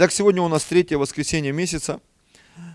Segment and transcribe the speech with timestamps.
[0.00, 2.00] Итак, сегодня у нас третье воскресенье месяца,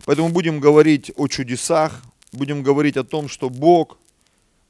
[0.03, 2.01] поэтому будем говорить о чудесах,
[2.33, 3.97] будем говорить о том, что Бог,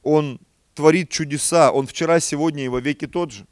[0.04, 0.38] Он
[0.76, 3.44] творит чудеса, Он вчера, сегодня и во веки тот же.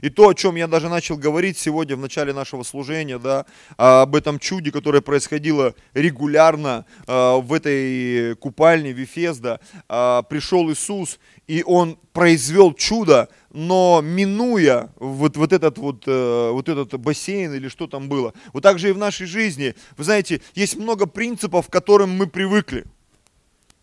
[0.00, 4.16] И то, о чем я даже начал говорить сегодня в начале нашего служения, да, об
[4.16, 11.96] этом чуде, которое происходило регулярно а, в этой купальне Вифезда, а, пришел Иисус, и Он
[12.12, 18.08] произвел чудо, но минуя вот, вот, этот вот, э, вот этот бассейн или что там
[18.08, 18.32] было.
[18.52, 19.74] Вот так же и в нашей жизни.
[19.96, 22.84] Вы знаете, есть много принципов, к которым мы привыкли.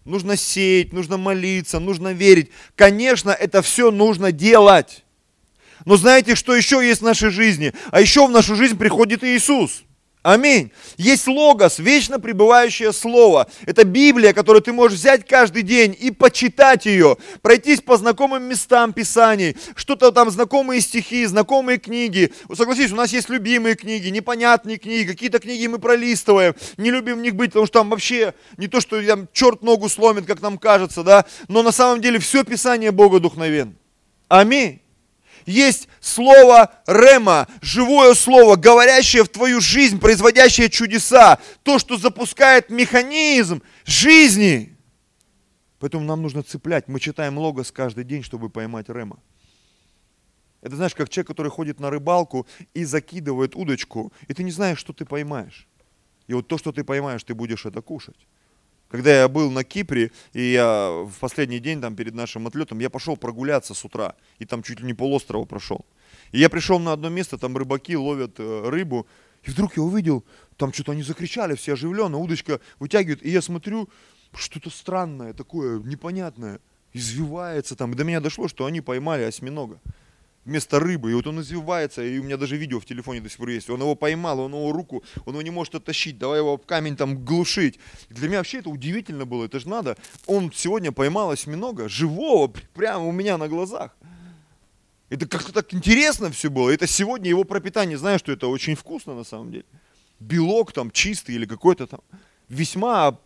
[0.05, 2.49] Нужно сеять, нужно молиться, нужно верить.
[2.75, 5.03] Конечно, это все нужно делать.
[5.85, 7.73] Но знаете, что еще есть в нашей жизни?
[7.91, 9.83] А еще в нашу жизнь приходит Иисус.
[10.29, 10.71] Аминь.
[10.97, 13.47] Есть логос, вечно пребывающее слово.
[13.65, 18.93] Это Библия, которую ты можешь взять каждый день и почитать ее, пройтись по знакомым местам
[18.93, 22.31] Писаний, что-то там знакомые стихи, знакомые книги.
[22.53, 27.21] Согласись, у нас есть любимые книги, непонятные книги, какие-то книги мы пролистываем, не любим в
[27.21, 30.59] них быть, потому что там вообще не то, что там черт ногу сломит, как нам
[30.59, 33.75] кажется, да, но на самом деле все Писание Бога духновен.
[34.27, 34.79] Аминь
[35.49, 43.61] есть слово Рема, живое слово, говорящее в твою жизнь, производящее чудеса, то, что запускает механизм
[43.85, 44.77] жизни.
[45.79, 46.87] Поэтому нам нужно цеплять.
[46.87, 49.19] Мы читаем логос каждый день, чтобы поймать Рема.
[50.61, 54.77] Это знаешь, как человек, который ходит на рыбалку и закидывает удочку, и ты не знаешь,
[54.77, 55.67] что ты поймаешь.
[56.27, 58.27] И вот то, что ты поймаешь, ты будешь это кушать.
[58.89, 62.89] Когда я был на Кипре, и я в последний день там перед нашим отлетом, я
[62.89, 65.85] пошел прогуляться с утра, и там чуть ли не полострова прошел.
[66.31, 69.05] И я пришел на одно место, там рыбаки ловят э, рыбу,
[69.43, 70.25] и вдруг я увидел,
[70.57, 73.89] там что-то они закричали, все оживленно, удочка вытягивают, и я смотрю,
[74.33, 76.59] что-то странное такое, непонятное,
[76.91, 77.93] извивается там.
[77.93, 79.79] И до меня дошло, что они поймали осьминога
[80.49, 81.11] вместо рыбы.
[81.11, 83.69] И вот он извивается, и у меня даже видео в телефоне до сих пор есть.
[83.69, 86.97] Он его поймал, он его руку, он его не может оттащить, давай его об камень
[86.97, 87.79] там глушить.
[88.09, 89.95] Для меня вообще это удивительно было, это же надо.
[90.25, 93.95] Он сегодня поймал осьминога, живого, прямо у меня на глазах.
[95.09, 96.69] Это как-то так интересно все было.
[96.69, 99.65] Это сегодня его пропитание, знаю, что это очень вкусно на самом деле.
[100.19, 102.01] Белок там чистый или какой-то там
[102.49, 103.17] весьма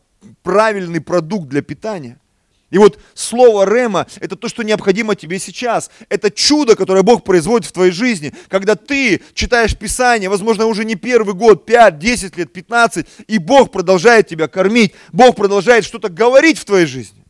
[0.44, 2.20] правильный продукт для питания.
[2.74, 5.92] И вот слово Рема– это то, что необходимо тебе сейчас.
[6.10, 8.34] Это чудо, которое Бог производит в твоей жизни.
[8.48, 13.72] Когда ты читаешь Писание, возможно, уже не первый год, 5, 10 лет, 15, и Бог
[13.72, 17.24] продолжает тебя кормить, Бог продолжает что-то говорить в твоей жизни.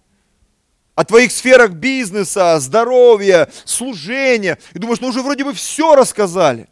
[0.96, 4.58] О твоих сферах бизнеса, здоровья, служения.
[4.72, 6.70] И думаешь, ну уже вроде бы все рассказали.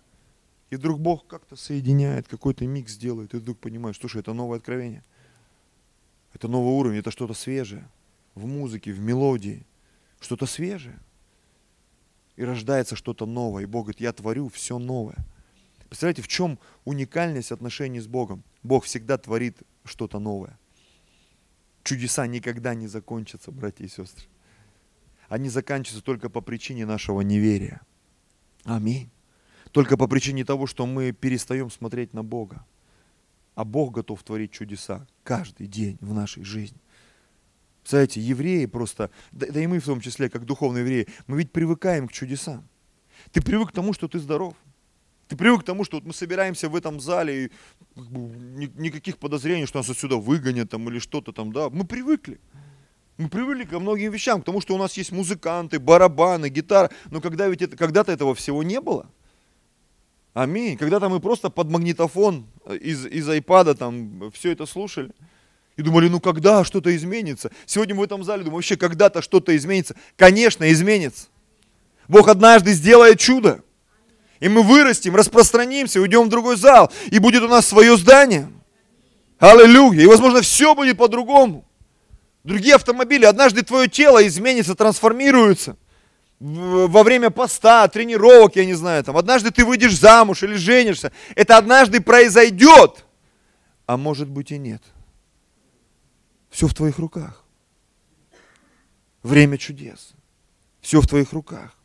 [0.70, 5.04] И вдруг Бог как-то соединяет, какой-то микс делает, и вдруг понимаешь, слушай, это новое откровение.
[6.34, 7.86] Это новый уровень, это что-то свежее
[8.36, 9.66] в музыке, в мелодии,
[10.20, 11.00] что-то свежее.
[12.36, 13.64] И рождается что-то новое.
[13.64, 15.18] И Бог говорит, я творю все новое.
[15.90, 18.44] Представляете, в чем уникальность отношений с Богом?
[18.64, 20.58] Бог всегда творит что-то новое.
[21.84, 24.26] Чудеса никогда не закончатся, братья и сестры.
[25.28, 27.82] Они заканчиваются только по причине нашего неверия.
[28.64, 29.10] Аминь.
[29.72, 32.66] Только по причине того, что мы перестаем смотреть на Бога.
[33.56, 36.80] А Бог готов творить чудеса каждый день в нашей жизни.
[37.82, 41.52] Представляете, евреи просто, да, да и мы в том числе, как духовные евреи, мы ведь
[41.52, 42.68] привыкаем к чудесам.
[43.32, 44.54] Ты привык к тому, что ты здоров.
[45.28, 47.52] Ты привык к тому, что вот мы собираемся в этом зале, и
[47.96, 48.20] как бы,
[48.76, 51.70] никаких подозрений, что нас отсюда выгонят там, или что-то там, да.
[51.70, 52.40] Мы привыкли.
[53.18, 56.92] Мы привыкли ко многим вещам, к тому, что у нас есть музыканты, барабаны, гитара.
[57.10, 59.10] Но когда ведь это, когда-то этого всего не было.
[60.34, 60.78] Аминь.
[60.78, 65.12] Когда-то мы просто под магнитофон из, из айпада там все это слушали.
[65.78, 67.52] И думали, ну когда что-то изменится?
[67.66, 69.96] Сегодня мы в этом зале думаем, вообще когда-то что-то изменится.
[70.16, 71.28] Конечно, изменится.
[72.08, 73.64] Бог однажды сделает чудо.
[74.42, 76.92] И мы вырастем, распространимся, уйдем в другой зал.
[77.12, 78.50] И будет у нас свое здание.
[79.40, 80.02] Аллилуйя.
[80.02, 81.66] И, возможно, все будет по-другому.
[82.44, 83.26] Другие автомобили.
[83.26, 85.78] Однажды твое тело изменится, трансформируется.
[86.40, 89.04] Во время поста, тренировок, я не знаю.
[89.04, 89.16] Там.
[89.16, 91.12] Однажды ты выйдешь замуж или женишься.
[91.36, 93.06] Это однажды произойдет.
[93.86, 94.82] А может быть и нет.
[96.52, 97.44] Все в твоих руках.
[99.24, 100.14] Время чудес.
[100.82, 101.76] Все в твоих руках.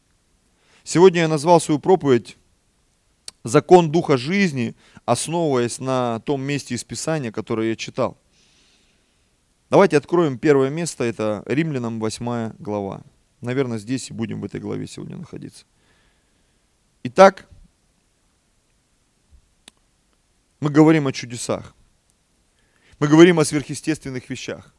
[0.83, 2.37] Сегодня я назвал свою проповедь
[3.45, 4.75] «Закон Духа жизни»,
[5.05, 8.19] основываясь на том месте из Писания, которое я читал.
[9.71, 13.03] Давайте откроем первое место, это Римлянам 8 глава.
[13.41, 15.65] Наверное, здесь и будем в этой главе сегодня находиться.
[17.05, 17.49] Итак,
[20.59, 21.75] мы говорим о чудесах.
[22.99, 24.73] Мы говорим о сверхъестественных вещах.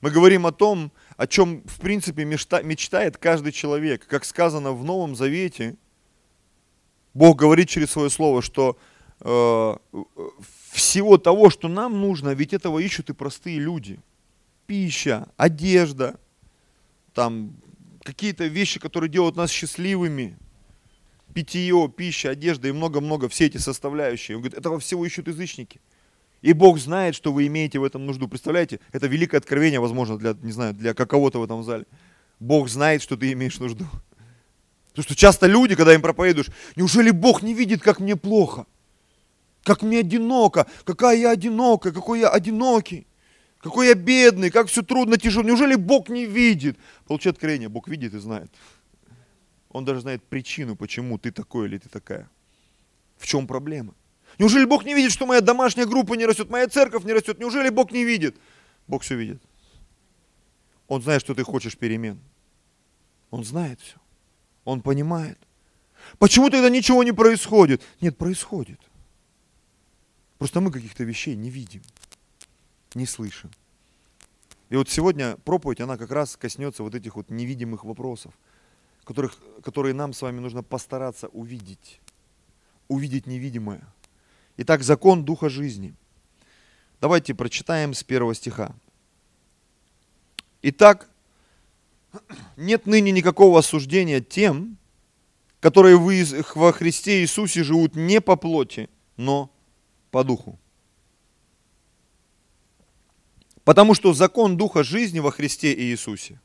[0.00, 4.06] Мы говорим о том, о чем, в принципе, мечтает каждый человек.
[4.06, 5.76] Как сказано в Новом Завете,
[7.14, 8.78] Бог говорит через свое слово, что
[9.20, 9.76] э,
[10.70, 13.98] всего того, что нам нужно, ведь этого ищут и простые люди.
[14.66, 16.20] Пища, одежда,
[17.14, 17.56] там
[18.04, 20.38] какие-то вещи, которые делают нас счастливыми,
[21.34, 24.36] питье, пища, одежда и много-много, все эти составляющие.
[24.36, 25.80] Он говорит, этого всего ищут язычники.
[26.42, 28.26] И Бог знает, что вы имеете в этом нужду.
[28.26, 31.86] Представляете, это великое откровение, возможно, для, не знаю, для какого-то в этом зале.
[32.38, 33.86] Бог знает, что ты имеешь нужду.
[34.88, 38.66] Потому что часто люди, когда им проповедуешь, неужели Бог не видит, как мне плохо?
[39.62, 43.06] Как мне одиноко, какая я одинокая, какой я одинокий,
[43.58, 45.44] какой я бедный, как все трудно, тяжело.
[45.44, 46.78] Неужели Бог не видит?
[47.06, 48.50] Получи откровение, Бог видит и знает.
[49.68, 52.28] Он даже знает причину, почему ты такой или ты такая.
[53.18, 53.94] В чем проблема?
[54.40, 57.38] Неужели Бог не видит, что моя домашняя группа не растет, моя церковь не растет?
[57.38, 58.38] Неужели Бог не видит?
[58.86, 59.42] Бог все видит.
[60.88, 62.18] Он знает, что ты хочешь перемен.
[63.30, 63.98] Он знает все.
[64.64, 65.38] Он понимает.
[66.18, 67.82] Почему тогда ничего не происходит?
[68.00, 68.80] Нет, происходит.
[70.38, 71.82] Просто мы каких-то вещей не видим,
[72.94, 73.50] не слышим.
[74.70, 78.32] И вот сегодня проповедь, она как раз коснется вот этих вот невидимых вопросов,
[79.04, 82.00] которых, которые нам с вами нужно постараться увидеть.
[82.88, 83.86] Увидеть невидимое.
[84.62, 85.94] Итак, закон Духа жизни.
[87.00, 88.74] Давайте прочитаем с первого стиха.
[90.60, 91.08] Итак,
[92.58, 94.76] нет ныне никакого осуждения тем,
[95.60, 99.50] которые вы во Христе Иисусе живут не по плоти, но
[100.10, 100.58] по духу.
[103.64, 106.38] Потому что закон Духа жизни во Христе Иисусе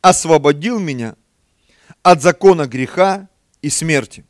[0.00, 1.14] освободил меня
[2.02, 3.28] от закона греха
[3.62, 4.24] и смерти.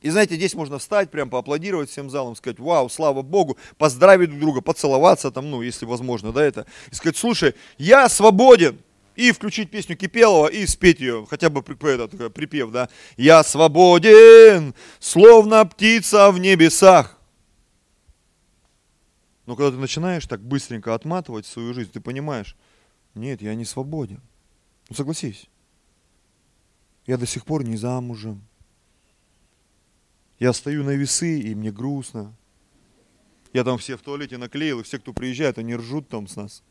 [0.00, 4.40] И знаете, здесь можно встать, прям поаплодировать всем залом, сказать, вау, слава Богу, поздравить друг
[4.40, 6.66] друга, поцеловаться там, ну, если возможно, да, это.
[6.90, 8.78] И сказать, слушай, я свободен,
[9.14, 12.88] и включить песню Кипелова и спеть ее, хотя бы этот, припев, да.
[13.18, 17.18] «Я свободен, словно птица в небесах».
[19.44, 22.56] Но когда ты начинаешь так быстренько отматывать свою жизнь, ты понимаешь,
[23.14, 24.22] нет, я не свободен.
[24.88, 25.48] Ну согласись,
[27.06, 28.46] я до сих пор не замужем.
[30.40, 32.34] Я стою на весы, и мне грустно.
[33.52, 36.64] Я там все в туалете наклеил, и все, кто приезжает, они ржут там с нас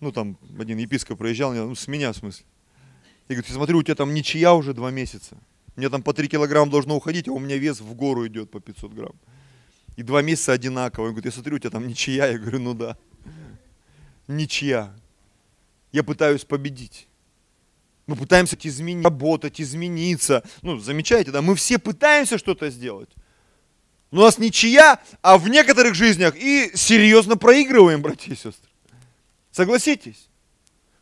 [0.00, 2.44] ну там один епископ проезжал, ну с меня в смысле.
[3.28, 5.36] И говорит, смотрю, у тебя там ничья уже два месяца.
[5.74, 8.60] Мне там по 3 килограмма должно уходить, а у меня вес в гору идет по
[8.60, 9.14] 500 грамм.
[9.96, 11.06] И два месяца одинаково.
[11.06, 12.26] Он говорит, я смотрю, у тебя там ничья.
[12.26, 12.96] Я говорю, ну да.
[14.28, 14.94] Ничья.
[15.92, 17.08] Я пытаюсь победить.
[18.06, 20.44] Мы пытаемся изменить, работать, измениться.
[20.62, 21.42] Ну, замечаете, да?
[21.42, 23.10] Мы все пытаемся что-то сделать.
[24.12, 28.70] Но у нас ничья, а в некоторых жизнях и серьезно проигрываем, братья и сестры.
[29.50, 30.28] Согласитесь?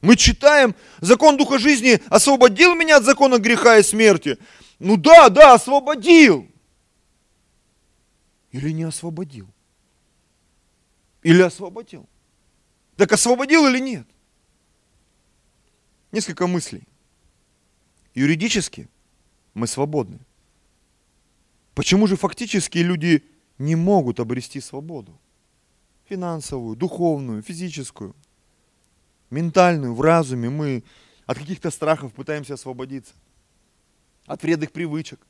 [0.01, 4.39] Мы читаем, закон Духа жизни освободил меня от закона греха и смерти.
[4.79, 6.49] Ну да, да, освободил.
[8.53, 9.49] Или не освободил?
[11.23, 12.09] Или освободил?
[12.97, 14.07] Так освободил или нет?
[16.13, 16.87] Несколько мыслей.
[18.15, 18.89] Юридически
[19.55, 20.21] мы свободны.
[21.75, 23.25] Почему же фактически люди
[23.59, 25.19] не могут обрести свободу?
[26.09, 28.15] Финансовую, духовную, физическую
[29.31, 30.85] ментальную, в разуме мы
[31.27, 33.15] от каких-то страхов пытаемся освободиться.
[34.27, 35.21] От вредных привычек,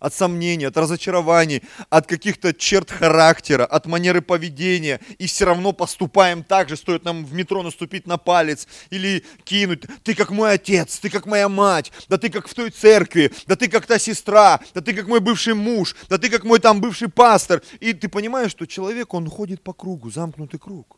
[0.00, 5.00] от сомнений, от разочарований, от каких-то черт характера, от манеры поведения.
[5.18, 9.84] И все равно поступаем так же, стоит нам в метро наступить на палец или кинуть.
[10.02, 13.56] Ты как мой отец, ты как моя мать, да ты как в той церкви, да
[13.56, 16.80] ты как та сестра, да ты как мой бывший муж, да ты как мой там
[16.80, 17.62] бывший пастор.
[17.80, 20.96] И ты понимаешь, что человек, он ходит по кругу, замкнутый круг.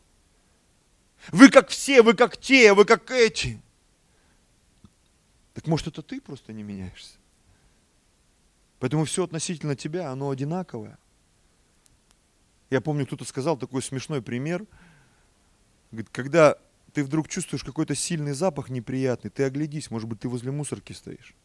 [1.31, 3.61] Вы как все, вы как те, вы как эти.
[5.53, 7.20] Так может это ты просто не меняешься?
[8.81, 10.97] Поэтому все относительно тебя, оно одинаковое.
[12.71, 14.65] Я помню, кто-то сказал такой смешной пример.
[15.91, 16.57] Говорит, когда
[16.91, 21.35] ты вдруг чувствуешь какой-то сильный запах неприятный, ты оглядись, может быть, ты возле мусорки стоишь.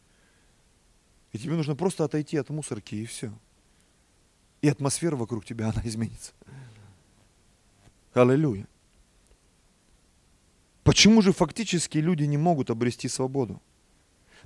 [1.31, 3.31] И тебе нужно просто отойти от мусорки, и все.
[4.63, 6.31] И атмосфера вокруг тебя, она изменится.
[8.15, 8.67] Аллилуйя.
[10.83, 13.61] Почему же фактически люди не могут обрести свободу?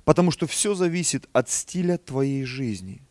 [0.04, 3.02] Потому что все зависит от стиля твоей жизни,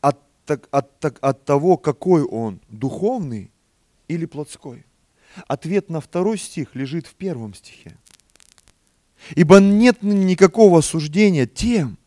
[0.00, 3.50] от, от, от, от того, какой он, духовный
[4.08, 4.84] или плотской.
[5.46, 7.96] Ответ на второй стих лежит в первом стихе.
[9.34, 11.98] Ибо нет никакого осуждения тем,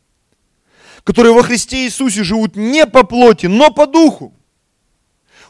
[1.04, 4.34] которые во Христе Иисусе живут не по плоти, но по духу.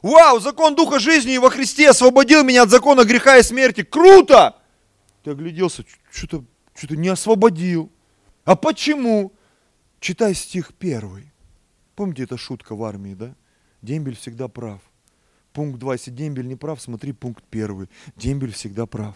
[0.02, 3.84] Вау, закон Духа жизни во Христе освободил меня от закона греха и смерти.
[3.84, 4.58] Круто!
[5.24, 6.44] Ты огляделся, что-то
[6.76, 7.92] что не освободил.
[8.46, 9.32] А почему?
[10.00, 11.32] Читай стих первый.
[11.96, 13.36] Помните, эта шутка в армии, да?
[13.82, 14.82] Дембель всегда прав.
[15.54, 15.94] Пункт 2.
[15.94, 17.88] Если дембель не прав, смотри пункт 1.
[18.16, 19.16] Дембель всегда прав.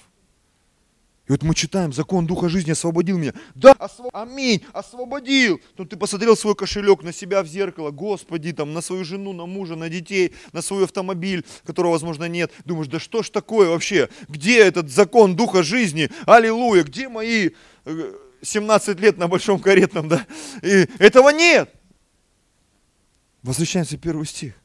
[1.27, 3.33] И вот мы читаем, закон Духа жизни освободил меня.
[3.53, 4.09] Да, осво...
[4.13, 5.59] аминь, освободил.
[5.77, 9.45] Но ты посмотрел свой кошелек на себя в зеркало, Господи, там, на свою жену, на
[9.45, 12.53] мужа, на детей, на свой автомобиль, которого, возможно, нет.
[12.63, 14.07] Думаешь, да что ж такое вообще?
[14.29, 16.09] Где этот закон Духа жизни?
[16.25, 17.49] Аллилуйя, где мои
[18.47, 20.25] 17 э, лет на большом каретном, да?
[20.61, 21.73] И этого нет.
[23.43, 24.55] Возвращаемся в первый стих.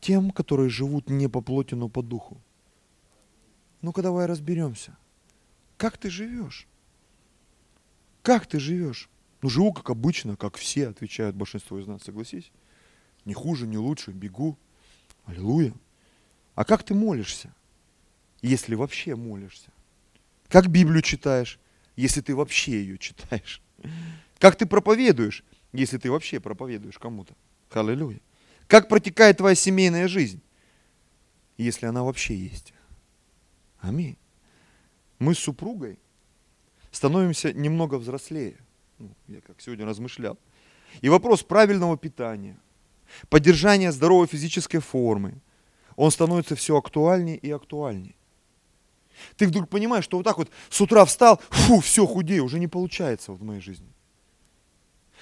[0.00, 2.40] Тем, которые живут не по плоти, но по духу.
[3.80, 4.96] Ну-ка давай разберемся.
[5.76, 6.66] Как ты живешь?
[8.22, 9.08] Как ты живешь?
[9.42, 12.50] Ну, живу как обычно, как все, отвечают большинство из нас, согласись.
[13.24, 14.58] Не хуже, не лучше, бегу.
[15.24, 15.74] Аллилуйя.
[16.54, 17.54] А как ты молишься?
[18.40, 19.70] Если вообще молишься.
[20.48, 21.58] Как Библию читаешь,
[21.96, 23.62] если ты вообще ее читаешь?
[24.38, 27.34] Как ты проповедуешь, если ты вообще проповедуешь кому-то?
[27.70, 28.20] Аллилуйя.
[28.66, 30.40] Как протекает твоя семейная жизнь,
[31.56, 32.72] если она вообще есть?
[33.80, 34.16] Аминь
[35.18, 35.98] мы с супругой
[36.90, 38.56] становимся немного взрослее.
[38.98, 40.38] Ну, я как сегодня размышлял.
[41.00, 42.56] И вопрос правильного питания,
[43.28, 45.40] поддержания здоровой физической формы,
[45.96, 48.14] он становится все актуальнее и актуальнее.
[49.36, 52.68] Ты вдруг понимаешь, что вот так вот с утра встал, фу, все, худею, уже не
[52.68, 53.88] получается вот в моей жизни.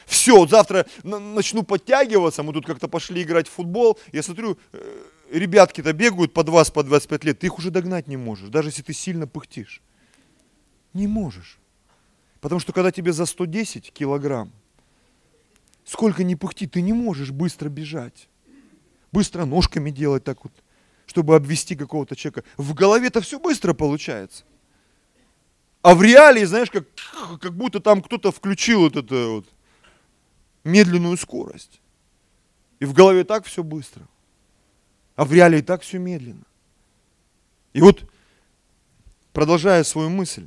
[0.06, 5.02] Все, вот завтра начну подтягиваться, мы тут как-то пошли играть в футбол, я смотрю, э,
[5.30, 8.82] ребятки-то бегают по 20, по 25 лет, ты их уже догнать не можешь, даже если
[8.82, 9.80] ты сильно пыхтишь.
[10.92, 11.58] Не можешь.
[12.40, 14.52] Потому что когда тебе за 110 килограмм,
[15.84, 18.28] сколько ни пыхти, ты не можешь быстро бежать.
[19.12, 20.52] Быстро ножками делать так вот,
[21.06, 22.44] чтобы обвести какого-то человека.
[22.56, 24.44] В голове-то все быстро получается.
[25.82, 26.86] А в реалии, знаешь, как,
[27.40, 29.46] как будто там кто-то включил вот эту вот
[30.64, 31.80] медленную скорость.
[32.78, 34.06] И в голове так все быстро.
[35.16, 36.44] А в реалии так все медленно.
[37.72, 38.04] И вот,
[39.32, 40.46] продолжая свою мысль,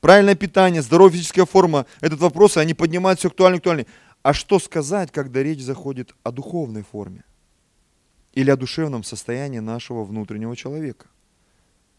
[0.00, 3.86] правильное питание, здоровая физическая форма, этот вопрос, они поднимают все актуально, актуально.
[4.22, 7.24] А что сказать, когда речь заходит о духовной форме?
[8.32, 11.08] Или о душевном состоянии нашего внутреннего человека?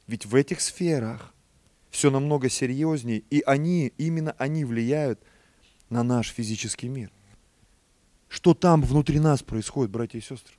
[0.08, 1.34] Ведь в этих сферах
[1.90, 5.20] все намного серьезнее, и они, именно они влияют
[5.90, 7.12] на наш физический мир.
[8.30, 10.56] Что там внутри нас происходит, братья и сестры?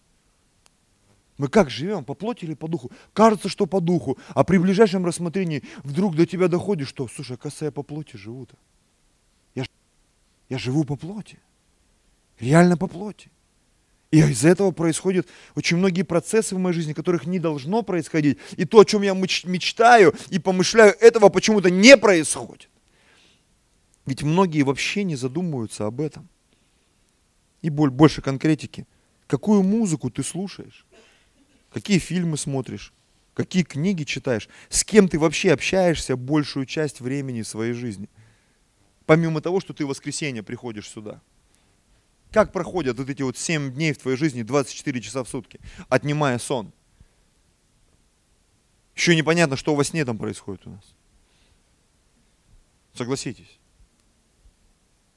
[1.38, 2.92] Мы как живем, по плоти или по духу?
[3.14, 7.64] Кажется, что по духу, а при ближайшем рассмотрении вдруг до тебя доходит, что, слушай, оказывается,
[7.64, 8.54] я по плоти живу-то.
[9.54, 9.64] Я,
[10.50, 11.38] я живу по плоти.
[12.38, 13.30] Реально по плоти.
[14.12, 15.26] И из-за этого происходят
[15.56, 18.38] очень многие процессы в моей жизни, которых не должно происходить.
[18.56, 22.68] И то, о чем я мечтаю и помышляю, этого почему-то не происходит.
[24.06, 26.28] Ведь многие вообще не задумываются об этом.
[27.62, 28.86] И больше конкретики.
[29.26, 30.86] Какую музыку ты слушаешь?
[31.72, 32.92] какие фильмы смотришь,
[33.34, 38.08] какие книги читаешь, с кем ты вообще общаешься большую часть времени своей жизни.
[39.06, 41.20] Помимо того, что ты в воскресенье приходишь сюда.
[42.32, 46.38] Как проходят вот эти вот 7 дней в твоей жизни, 24 часа в сутки, отнимая
[46.38, 46.72] сон?
[48.96, 50.94] Еще непонятно, что во сне там происходит у нас.
[52.94, 53.58] Согласитесь.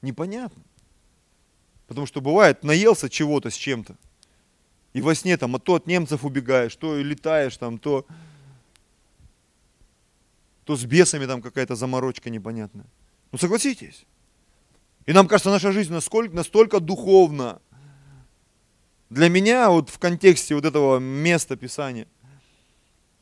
[0.02, 0.62] Непонятно.
[1.88, 3.96] Потому что бывает, наелся чего-то с чем-то.
[4.94, 8.06] И во сне там, а то от немцев убегаешь, то летаешь там, то,
[10.66, 12.88] то с бесами там какая-то заморочка непонятная.
[13.32, 14.06] Ну согласитесь.
[15.06, 17.62] И нам кажется, наша жизнь насколько, настолько духовна.
[19.10, 22.08] Для меня вот в контексте вот этого места Писания,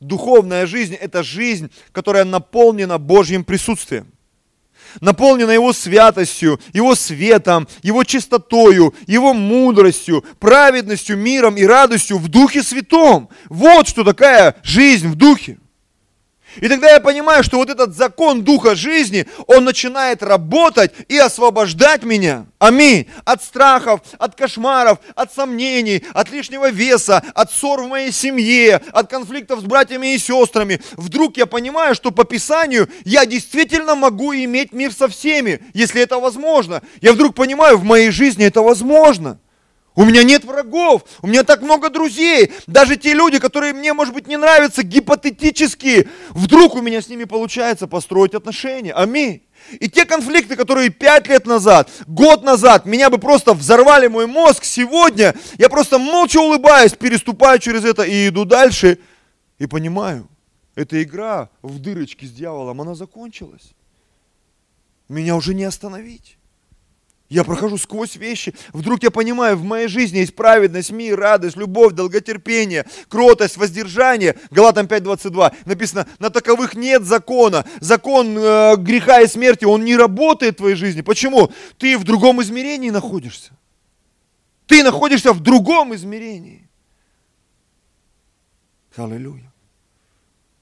[0.00, 4.14] духовная жизнь– это жизнь, которая наполнена Божьим присутствием
[5.00, 12.62] наполнена Его святостью, Его светом, Его чистотою, Его мудростью, праведностью, миром и радостью в Духе
[12.62, 13.28] Святом.
[13.48, 15.58] Вот что такая жизнь в Духе.
[16.56, 22.02] И тогда я понимаю, что вот этот закон Духа жизни, он начинает работать и освобождать
[22.02, 22.46] меня.
[22.58, 23.08] Аминь.
[23.24, 29.10] От страхов, от кошмаров, от сомнений, от лишнего веса, от ссор в моей семье, от
[29.10, 30.80] конфликтов с братьями и сестрами.
[30.92, 36.18] Вдруг я понимаю, что по Писанию я действительно могу иметь мир со всеми, если это
[36.18, 36.82] возможно.
[37.00, 39.38] Я вдруг понимаю, в моей жизни это возможно.
[39.96, 42.52] У меня нет врагов, у меня так много друзей.
[42.66, 47.24] Даже те люди, которые мне, может быть, не нравятся гипотетически, вдруг у меня с ними
[47.24, 48.92] получается построить отношения.
[48.92, 49.42] Аминь.
[49.78, 54.64] И те конфликты, которые пять лет назад, год назад, меня бы просто взорвали мой мозг,
[54.64, 58.98] сегодня я просто молча улыбаюсь, переступаю через это и иду дальше.
[59.58, 60.28] И понимаю,
[60.74, 63.74] эта игра в дырочке с дьяволом, она закончилась.
[65.08, 66.36] Меня уже не остановить.
[67.34, 71.92] Я прохожу сквозь вещи, вдруг я понимаю, в моей жизни есть праведность, мир, радость, любовь,
[71.92, 74.36] долготерпение, кротость, воздержание.
[74.52, 77.66] Галатам 5.22 написано, на таковых нет закона.
[77.80, 81.00] Закон э, греха и смерти, он не работает в твоей жизни.
[81.00, 81.50] Почему?
[81.76, 83.50] Ты в другом измерении находишься.
[84.68, 86.70] Ты находишься в другом измерении.
[88.94, 89.52] Аллилуйя.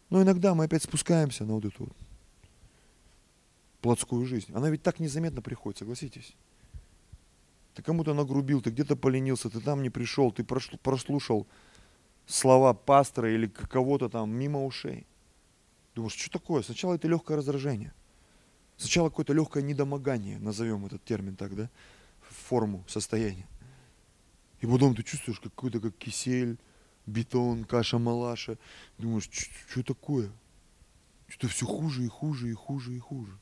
[0.09, 1.91] Но иногда мы опять спускаемся на вот эту
[3.83, 4.51] плотскую жизнь.
[4.55, 6.35] Она ведь так незаметно приходит, согласитесь.
[7.75, 11.47] Ты кому-то нагрубил, ты где-то поленился, ты там не пришел, ты прослушал
[12.27, 15.07] слова пастора или кого-то там мимо ушей.
[15.95, 16.63] Думаешь, что такое?
[16.63, 17.93] Сначала это легкое раздражение.
[18.77, 21.71] Сначала какое-то легкое недомогание, назовем этот термин так, да,
[22.21, 23.47] форму состояния.
[24.61, 26.59] И потом ты чувствуешь какой-то как кисель,
[27.07, 28.59] бетон, каша-малаша.
[28.99, 29.29] Думаешь,
[29.71, 30.31] что такое?
[31.29, 33.39] Что-то все хуже и хуже и хуже и хуже.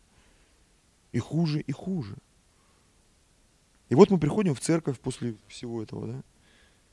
[1.12, 2.16] И хуже и хуже.
[3.90, 6.22] И вот мы приходим в церковь после всего этого, да?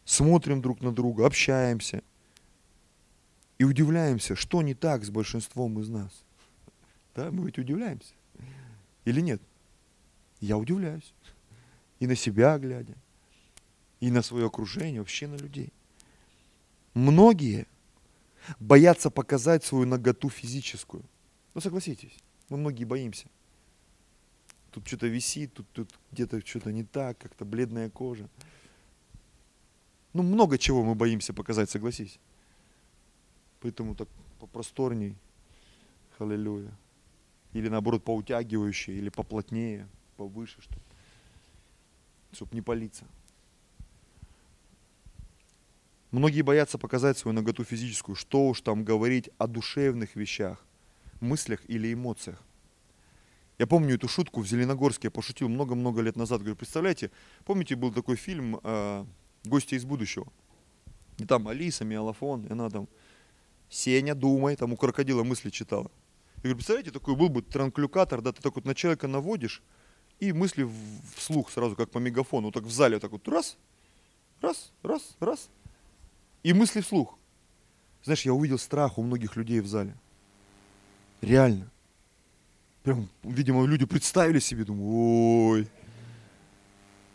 [0.04, 2.04] Смотрим друг на друга, общаемся.
[3.60, 6.24] И удивляемся, что не так с большинством из нас.
[7.16, 8.14] Да, мы ведь удивляемся.
[9.06, 9.42] Или нет?
[10.40, 11.14] Я удивляюсь.
[12.00, 12.96] И на себя глядя,
[14.00, 15.74] и на свое окружение, вообще на людей.
[16.94, 17.68] Многие
[18.60, 21.04] боятся показать свою наготу физическую.
[21.54, 22.16] Ну, согласитесь,
[22.50, 23.28] мы многие боимся
[24.78, 28.30] тут что-то висит, тут, тут где-то что-то не так, как-то бледная кожа.
[30.14, 32.20] Ну, много чего мы боимся показать, согласись.
[33.60, 34.08] Поэтому так
[34.40, 35.16] попросторней.
[36.20, 36.72] Аллилуйя.
[37.54, 40.84] Или наоборот поутягивающее, или поплотнее, повыше, чтобы,
[42.32, 43.06] чтобы не палиться.
[46.12, 48.16] Многие боятся показать свою наготу физическую.
[48.16, 50.64] Что уж там говорить о душевных вещах,
[51.20, 52.44] мыслях или эмоциях.
[53.58, 56.42] Я помню эту шутку в Зеленогорске, я пошутил много-много лет назад.
[56.42, 57.10] Говорю, представляете,
[57.44, 59.06] помните, был такой фильм э,
[59.46, 60.28] «Гости из будущего»?
[61.18, 62.88] И там Алиса, Миолафон, и она там
[63.70, 65.90] «Сеня, думай», там у крокодила мысли читала.
[66.38, 69.64] Я говорю, представляете, такой был бы транклюкатор, да, ты так вот на человека наводишь,
[70.20, 70.70] и мысли
[71.16, 73.58] вслух сразу, как по мегафону, вот так в зале, вот так вот раз,
[74.40, 75.50] раз, раз, раз,
[76.44, 77.18] и мысли вслух.
[78.04, 79.96] Знаешь, я увидел страх у многих людей в зале.
[81.22, 81.72] Реально.
[82.88, 85.68] Прям, видимо, люди представили себе, думаю, ой.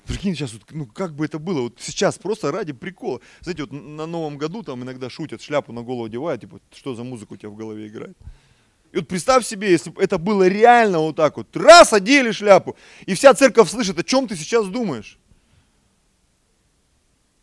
[0.05, 3.23] Прикинь, сейчас, вот, ну как бы это было, вот сейчас просто ради прикола.
[3.41, 7.05] Знаете, вот на Новом году там иногда шутят, шляпу на голову одевают, типа, что за
[7.05, 8.19] музыка у тебя в голове играет.
[8.93, 12.77] И вот представь себе, если бы это было реально вот так вот, раз одели шляпу,
[13.07, 15.19] и вся церковь слышит, о чем ты сейчас думаешь.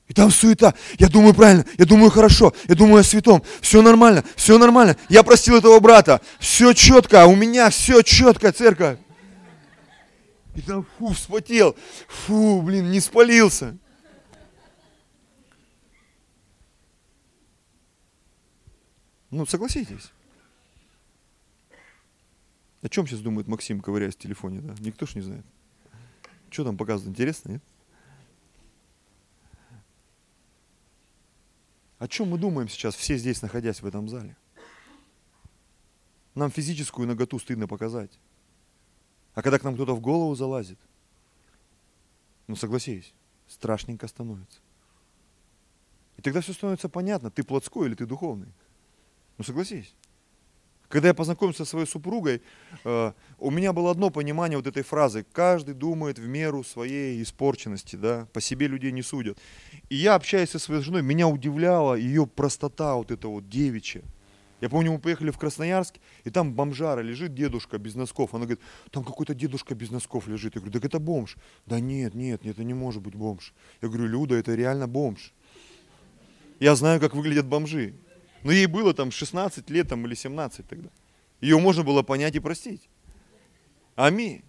[0.10, 0.74] И там суета.
[0.98, 3.44] Я думаю правильно, я думаю хорошо, я думаю о святом.
[3.62, 4.98] Все нормально, все нормально.
[5.08, 6.20] Я простил этого брата.
[6.40, 8.98] Все четко, а у меня все четко, церковь.
[10.56, 11.76] И там, фу, вспотел.
[12.08, 13.78] Фу, блин, не спалился.
[19.30, 20.12] Ну, согласитесь.
[22.82, 24.74] О чем сейчас думает Максим, ковыряясь в телефоне, да?
[24.80, 25.46] Никто ж не знает.
[26.50, 27.64] Что там показывает, интересно, нет?
[32.00, 34.36] О чем мы думаем сейчас, все здесь, находясь в этом зале?
[36.34, 38.18] Нам физическую наготу стыдно показать.
[39.34, 40.80] А когда к нам кто-то в голову залазит,
[42.48, 43.14] ну согласись,
[43.48, 44.60] страшненько становится.
[46.18, 48.52] И тогда все становится понятно, ты плотской или ты духовный.
[49.38, 49.94] Ну согласись.
[50.90, 52.42] Когда я познакомился со своей супругой,
[52.84, 55.24] э, у меня было одно понимание вот этой фразы.
[55.32, 59.38] Каждый думает в меру своей испорченности, да, по себе людей не судят.
[59.90, 64.02] И я, общаясь со своей женой, меня удивляла ее простота вот эта вот девичья.
[64.62, 68.34] Я помню, мы поехали в Красноярск, и там бомжара лежит, дедушка без носков.
[68.34, 70.56] Она говорит, там какой-то дедушка без носков лежит.
[70.56, 71.38] Я говорю, так это бомж.
[71.68, 73.54] Да нет, нет, это не может быть бомж.
[73.82, 75.34] Я говорю, Люда, это реально бомж.
[76.60, 77.94] Я знаю, как выглядят бомжи.
[78.44, 80.90] Но ей было там 16 лет там, или 17 тогда.
[81.42, 82.90] Ее можно было понять и простить.
[83.96, 84.44] Аминь.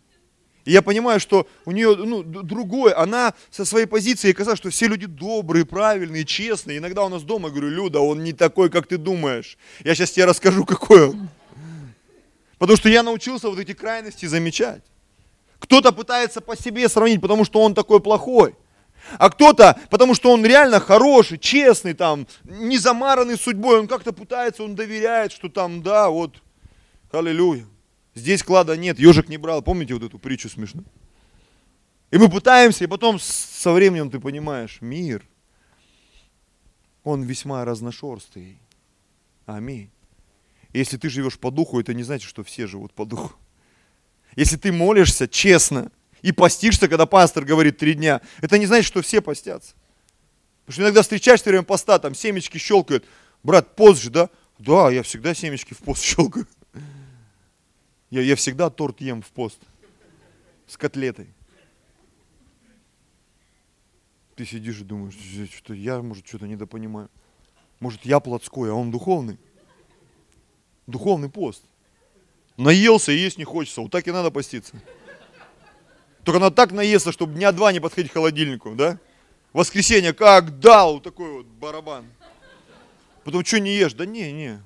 [0.64, 4.86] И я понимаю, что у нее ну, другое, она со своей позиции казалось, что все
[4.86, 6.78] люди добрые, правильные, честные.
[6.78, 9.56] Иногда у нас дома, я говорю, Люда, он не такой, как ты думаешь.
[9.82, 11.28] Я сейчас тебе расскажу, какой он.
[12.58, 14.82] Потому что я научился вот эти крайности замечать.
[15.58, 18.54] Кто-то пытается по себе сравнить, потому что он такой плохой.
[19.18, 24.62] А кто-то, потому что он реально хороший, честный, там, не замаранный судьбой, он как-то пытается,
[24.62, 26.42] он доверяет, что там, да, вот,
[27.10, 27.66] аллилуйя.
[28.14, 29.62] Здесь клада нет, ежик не брал.
[29.62, 30.86] Помните вот эту притчу смешную?
[32.10, 35.24] И мы пытаемся, и потом со временем ты понимаешь, мир,
[37.04, 38.58] он весьма разношерстный.
[39.46, 39.90] Аминь.
[40.72, 43.32] Если ты живешь по духу, это не значит, что все живут по духу.
[44.36, 45.90] Если ты молишься честно,
[46.22, 49.74] и постишься, когда пастор говорит три дня, это не значит, что все постятся.
[50.64, 53.04] Потому что иногда встречаешься во время поста, там семечки щелкают.
[53.42, 54.30] Брат, пост же, да?
[54.58, 56.46] Да, я всегда семечки в пост щелкаю.
[58.10, 59.58] Я, я всегда торт ем в пост
[60.66, 61.28] с котлетой.
[64.36, 65.16] Ты сидишь и думаешь,
[65.54, 67.10] что я, может, что-то недопонимаю.
[67.78, 69.38] Может, я плотской, а он духовный.
[70.86, 71.62] Духовный пост.
[72.56, 73.80] Наелся и есть не хочется.
[73.80, 74.80] Вот так и надо поститься.
[76.24, 78.98] Только надо так наесться, чтобы дня два не подходить к холодильнику, да?
[79.52, 82.06] Воскресенье как дал такой вот барабан.
[83.24, 83.94] Потом что не ешь?
[83.94, 84.62] Да не, не.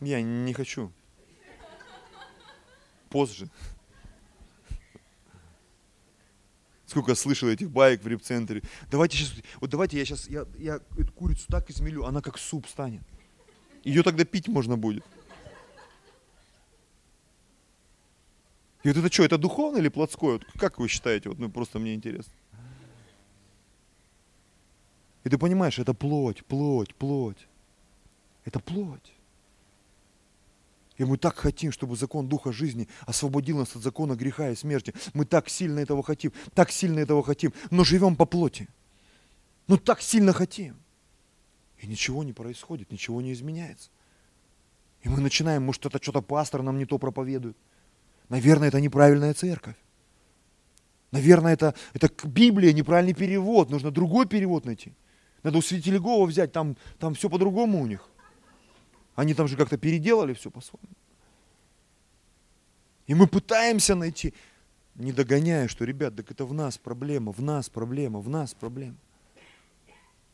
[0.00, 0.92] Я не хочу.
[3.08, 3.48] Позже.
[6.86, 8.62] Сколько слышал этих баек в репцентре.
[8.90, 12.66] Давайте сейчас, вот давайте я сейчас, я, я эту курицу так измелю, она как суп
[12.66, 13.02] станет.
[13.84, 15.04] Ее тогда пить можно будет.
[18.88, 20.32] И вот это что, это духовное или плотское?
[20.32, 21.28] Вот как вы считаете?
[21.28, 22.32] Вот, ну, просто мне интересно.
[25.24, 27.48] И ты понимаешь, это плоть, плоть, плоть.
[28.46, 29.12] Это плоть.
[30.96, 34.94] И мы так хотим, чтобы закон Духа жизни освободил нас от закона греха и смерти.
[35.12, 38.68] Мы так сильно этого хотим, так сильно этого хотим, но живем по плоти.
[39.66, 40.76] Ну так сильно хотим.
[41.76, 43.90] И ничего не происходит, ничего не изменяется.
[45.02, 47.58] И мы начинаем, может, это что-то пастор нам не то проповедует.
[48.28, 49.76] Наверное, это неправильная церковь.
[51.10, 53.70] Наверное, это, это Библия, неправильный перевод.
[53.70, 54.92] Нужно другой перевод найти.
[55.42, 58.08] Надо у святителя Гова взять, там, там все по-другому у них.
[59.14, 60.88] Они там же как-то переделали все по-своему.
[63.06, 64.34] И мы пытаемся найти,
[64.94, 68.96] не догоняя, что, ребят, так это в нас проблема, в нас проблема, в нас проблема.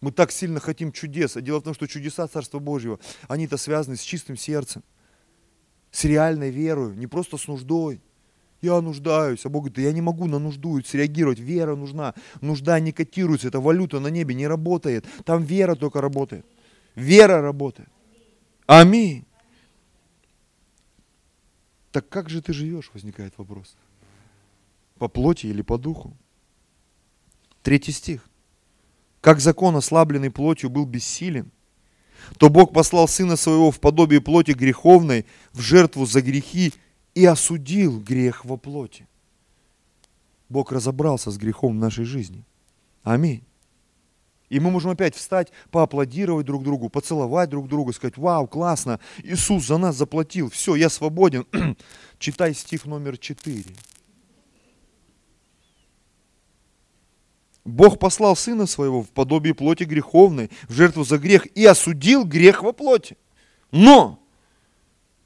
[0.01, 1.37] Мы так сильно хотим чудес.
[1.37, 4.83] А дело в том, что чудеса Царства Божьего, они-то связаны с чистым сердцем
[5.95, 8.01] с реальной верой, не просто с нуждой.
[8.61, 12.15] Я нуждаюсь, а Бог говорит, я не могу на нужду среагировать, вера нужна.
[12.41, 15.07] Нужда не котируется, это валюта на небе не работает.
[15.25, 16.45] Там вера только работает.
[16.97, 17.89] Вера работает.
[18.67, 19.25] Аминь.
[21.93, 23.77] Так как же ты живешь, возникает вопрос.
[24.99, 26.17] По плоти или по духу?
[27.63, 28.29] Третий стих.
[29.21, 31.53] Как закон, ослабленный плотью, был бессилен,
[32.39, 36.73] то Бог послал Сына Своего в подобие плоти греховной, в жертву за грехи
[37.15, 39.07] и осудил грех во плоти.
[40.49, 42.45] Бог разобрался с грехом в нашей жизни.
[43.03, 43.43] Аминь.
[44.51, 49.67] И мы можем опять встать, поаплодировать друг другу, поцеловать друг друга, сказать, вау, классно, Иисус
[49.67, 51.47] за нас заплатил, все, я свободен.
[52.19, 53.75] Читай стих номер четыре.
[57.65, 62.63] Бог послал Сына Своего в подобие плоти греховной, в жертву за грех, и осудил грех
[62.63, 63.17] во плоти.
[63.71, 64.23] Но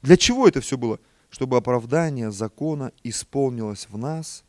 [0.01, 0.99] для чего это все было?
[1.29, 4.43] Чтобы оправдание закона исполнилось в нас,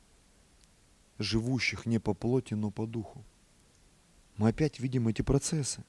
[1.18, 3.24] живущих не по плоти, но по духу.
[4.36, 5.84] Мы опять видим эти процессы.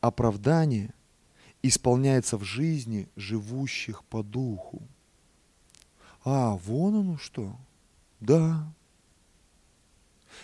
[0.00, 0.94] Оправдание
[1.62, 4.82] исполняется в жизни живущих по духу.
[6.24, 7.56] А, вон оно что.
[8.20, 8.72] Да,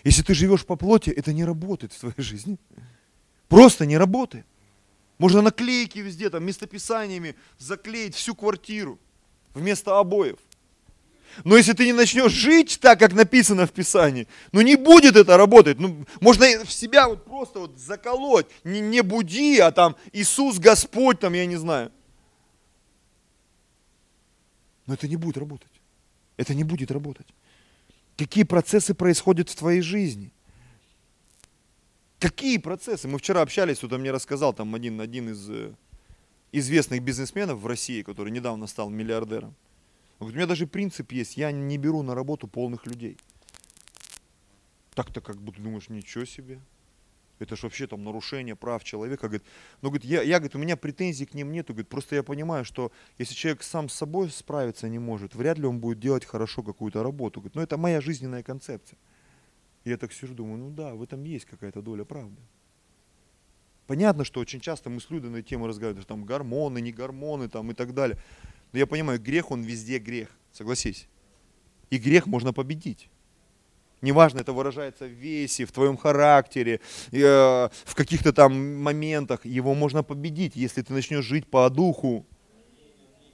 [0.04, 2.58] если ты живешь по плоти, это не работает в твоей жизни.
[3.48, 4.46] Просто не работает.
[5.18, 8.98] Можно наклейки везде, там, местописаниями заклеить всю квартиру
[9.54, 10.38] вместо обоев.
[11.44, 15.36] Но если ты не начнешь жить так, как написано в Писании, ну не будет это
[15.36, 15.78] работать.
[15.78, 18.46] Ну, можно в себя вот просто вот заколоть.
[18.64, 21.92] Не, не буди, а там Иисус Господь, там, я не знаю.
[24.86, 25.72] Но это не будет работать.
[26.36, 27.26] Это не будет работать.
[28.16, 30.32] Какие процессы происходят в твоей жизни?
[32.18, 33.08] Какие процессы?
[33.08, 35.74] Мы вчера общались, кто-то мне рассказал, там один, один из э,
[36.50, 39.54] известных бизнесменов в России, который недавно стал миллиардером.
[40.18, 43.18] Он говорит, у меня даже принцип есть, я не беру на работу полных людей.
[44.94, 46.58] Так-то как будто думаешь, ничего себе.
[47.38, 49.28] Это же вообще там нарушение прав человека.
[49.28, 49.46] Говорит,
[49.82, 51.74] ну, говорит, я, я, говорит, у меня претензий к ним нету.
[51.74, 55.66] Говорит, просто я понимаю, что если человек сам с собой справиться не может, вряд ли
[55.66, 57.40] он будет делать хорошо какую-то работу.
[57.40, 58.98] Говорит, ну, это моя жизненная концепция.
[59.84, 62.40] И я так сижу, думаю, ну да, в этом есть какая-то доля правды.
[63.86, 67.48] Понятно, что очень часто мы с Людой на тему разговариваем, что там гормоны, не гормоны
[67.48, 68.18] там и так далее.
[68.72, 71.06] Но я понимаю, грех, он везде грех, согласись.
[71.90, 73.08] И грех можно победить.
[74.02, 76.80] Неважно, это выражается в весе, в твоем характере,
[77.12, 77.18] э,
[77.84, 79.46] в каких-то там моментах.
[79.46, 82.26] Его можно победить, если ты начнешь жить по духу.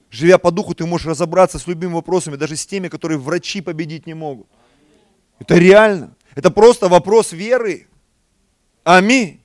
[0.09, 4.07] Живя по духу, ты можешь разобраться с любыми вопросами, даже с теми, которые врачи победить
[4.07, 4.47] не могут.
[5.39, 6.15] Это реально.
[6.35, 7.87] Это просто вопрос веры.
[8.83, 9.41] Аминь.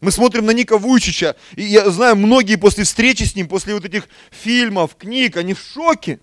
[0.00, 3.86] Мы смотрим на Ника Вуйчича, и я знаю, многие после встречи с ним, после вот
[3.86, 6.20] этих фильмов, книг, они в шоке.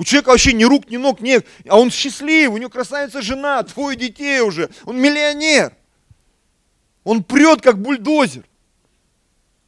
[0.00, 3.62] У человека вообще ни рук, ни ног нет, а он счастлив, у него красавица жена,
[3.64, 5.76] твое детей уже, он миллионер.
[7.04, 8.44] Он прет, как бульдозер.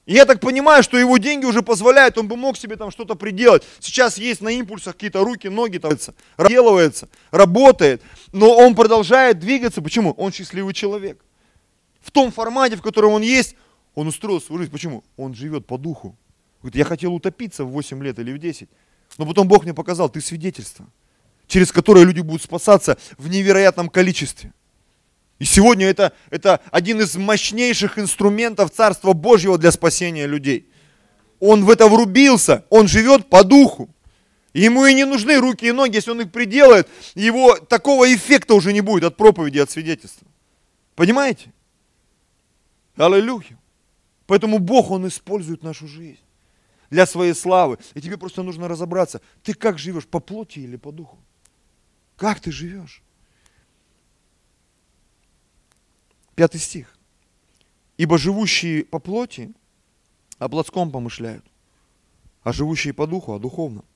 [0.07, 3.15] И я так понимаю, что его деньги уже позволяют, он бы мог себе там что-то
[3.15, 3.63] приделать.
[3.79, 5.99] Сейчас есть на импульсах какие-то руки, ноги, там,
[6.49, 8.01] делается, работает,
[8.33, 9.83] но он продолжает двигаться.
[9.83, 10.13] Почему?
[10.13, 11.23] Он счастливый человек.
[12.01, 13.55] В том формате, в котором он есть,
[13.95, 14.73] он устроил свою жизнь.
[14.73, 15.05] Почему?
[15.19, 16.17] Он живет по духу.
[16.63, 18.71] Говорит, я хотел утопиться в 8 лет или в 10,
[19.19, 20.87] но потом Бог мне показал, ты свидетельство,
[21.47, 24.53] через которое люди будут спасаться в невероятном количестве.
[25.39, 30.69] И сегодня это, это один из мощнейших инструментов Царства Божьего для спасения людей.
[31.41, 33.91] Он в это врубился, он живет по духу.
[34.55, 38.73] Ему и не нужны руки и ноги, если он их приделает, его такого эффекта уже
[38.73, 40.29] не будет от проповеди, от свидетельства.
[40.95, 41.53] Понимаете?
[42.97, 43.59] Аллилуйя.
[44.27, 46.21] Поэтому Бог, Он использует нашу жизнь
[46.93, 47.79] для своей славы.
[47.95, 51.19] И тебе просто нужно разобраться, ты как живешь, по плоти или по духу?
[52.17, 53.03] Как ты живешь?
[56.35, 56.95] Пятый стих.
[57.97, 59.55] Ибо живущие по плоти
[60.39, 61.47] о плотском помышляют,
[62.43, 63.87] а живущие по духу о духовном.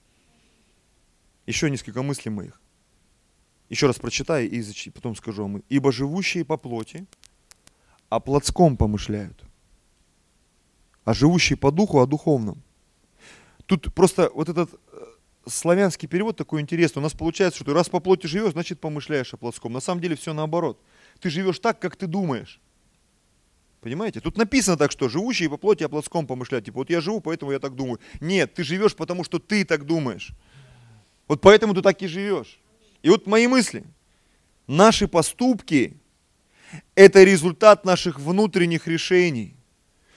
[1.45, 2.59] Еще несколько мыслей моих.
[3.69, 5.63] Еще раз прочитаю и потом скажу вам.
[5.69, 7.07] Ибо живущие по плоти
[8.09, 9.45] о плотском помышляют,
[11.05, 12.63] а живущие по духу о духовном.
[13.66, 15.05] Тут просто вот этот э,
[15.46, 17.00] славянский перевод такой интересный.
[17.00, 19.72] У нас получается, что раз по плоти живешь, значит помышляешь о плотском.
[19.72, 20.81] На самом деле все наоборот–
[21.20, 22.61] ты живешь так, как ты думаешь.
[23.81, 24.20] Понимаете?
[24.20, 26.64] Тут написано так, что живущие по плоти о плотском помышляют.
[26.64, 28.00] Типа, вот я живу, поэтому я так думаю.
[28.20, 30.31] Нет, ты живешь, потому что ты так думаешь.
[31.29, 32.59] Вот поэтому ты так и живешь.
[33.02, 33.85] И вот мои мысли.
[34.66, 35.96] Наши поступки–
[36.96, 39.56] это результат наших внутренних решений.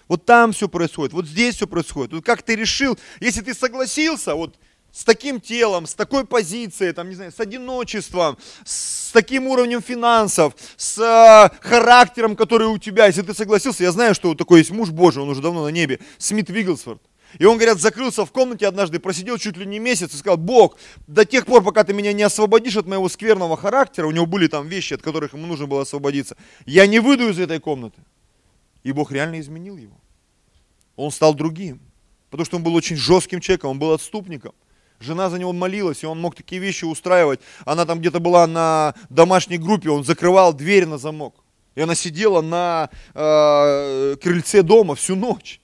[0.10, 2.12] Вот там все происходит, вот здесь все происходит.
[2.14, 4.56] Вот как ты решил, если ты согласился, вот
[4.92, 10.56] с таким телом, с такой позицией, там, не знаю, с одиночеством, с таким уровнем финансов,
[10.78, 14.72] с э, характером, который у тебя, если ты согласился, я знаю, что вот такой есть
[14.72, 17.02] муж Божий, он уже давно на небе, Смит Вигглсворт.
[17.38, 20.78] И он, говорят, закрылся в комнате однажды, просидел чуть ли не месяц и сказал, Бог,
[21.06, 24.48] до тех пор, пока ты меня не освободишь от моего скверного характера, у него были
[24.48, 28.02] там вещи, от которых ему нужно было освободиться, я не выйду из этой комнаты.
[28.84, 30.00] И Бог реально изменил его.
[30.96, 31.82] Он стал другим,
[32.30, 34.54] потому что он был очень жестким человеком, он был отступником.
[35.00, 37.40] Жена за него молилась, и он мог такие вещи устраивать.
[37.66, 41.36] Она там где-то была на домашней группе, он закрывал дверь на замок.
[41.76, 45.62] И она сидела на э, крыльце дома всю ночь.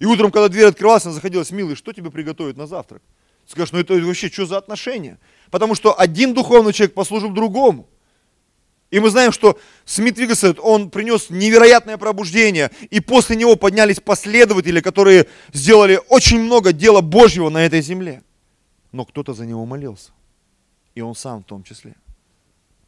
[0.00, 3.02] И утром, когда дверь открывалась, она заходила, милый, что тебе приготовить на завтрак?
[3.46, 5.20] Скажешь, ну это вообще что за отношения?
[5.50, 7.88] Потому что один духовный человек послужил другому.
[8.92, 14.80] И мы знаем, что Смит Вигасет, он принес невероятное пробуждение, и после него поднялись последователи,
[14.80, 18.22] которые сделали очень много дела Божьего на этой земле
[18.92, 20.12] но кто-то за него молился.
[20.94, 21.96] И он сам в том числе.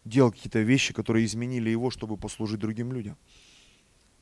[0.04, 3.16] Делал какие-то вещи, которые изменили его, чтобы послужить другим людям.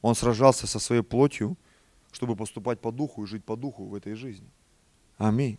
[0.00, 1.56] Он сражался со своей плотью,
[2.12, 4.48] чтобы поступать по духу и жить по духу в этой жизни.
[5.18, 5.58] Аминь.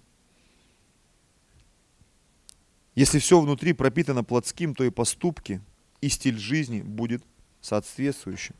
[2.96, 5.62] Если все внутри пропитано плотским, то и поступки,
[6.04, 7.24] и стиль жизни будет
[7.62, 8.56] соответствующим.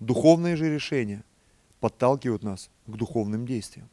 [0.00, 1.22] Духовные же решения
[1.78, 3.88] подталкивают нас к духовным действиям.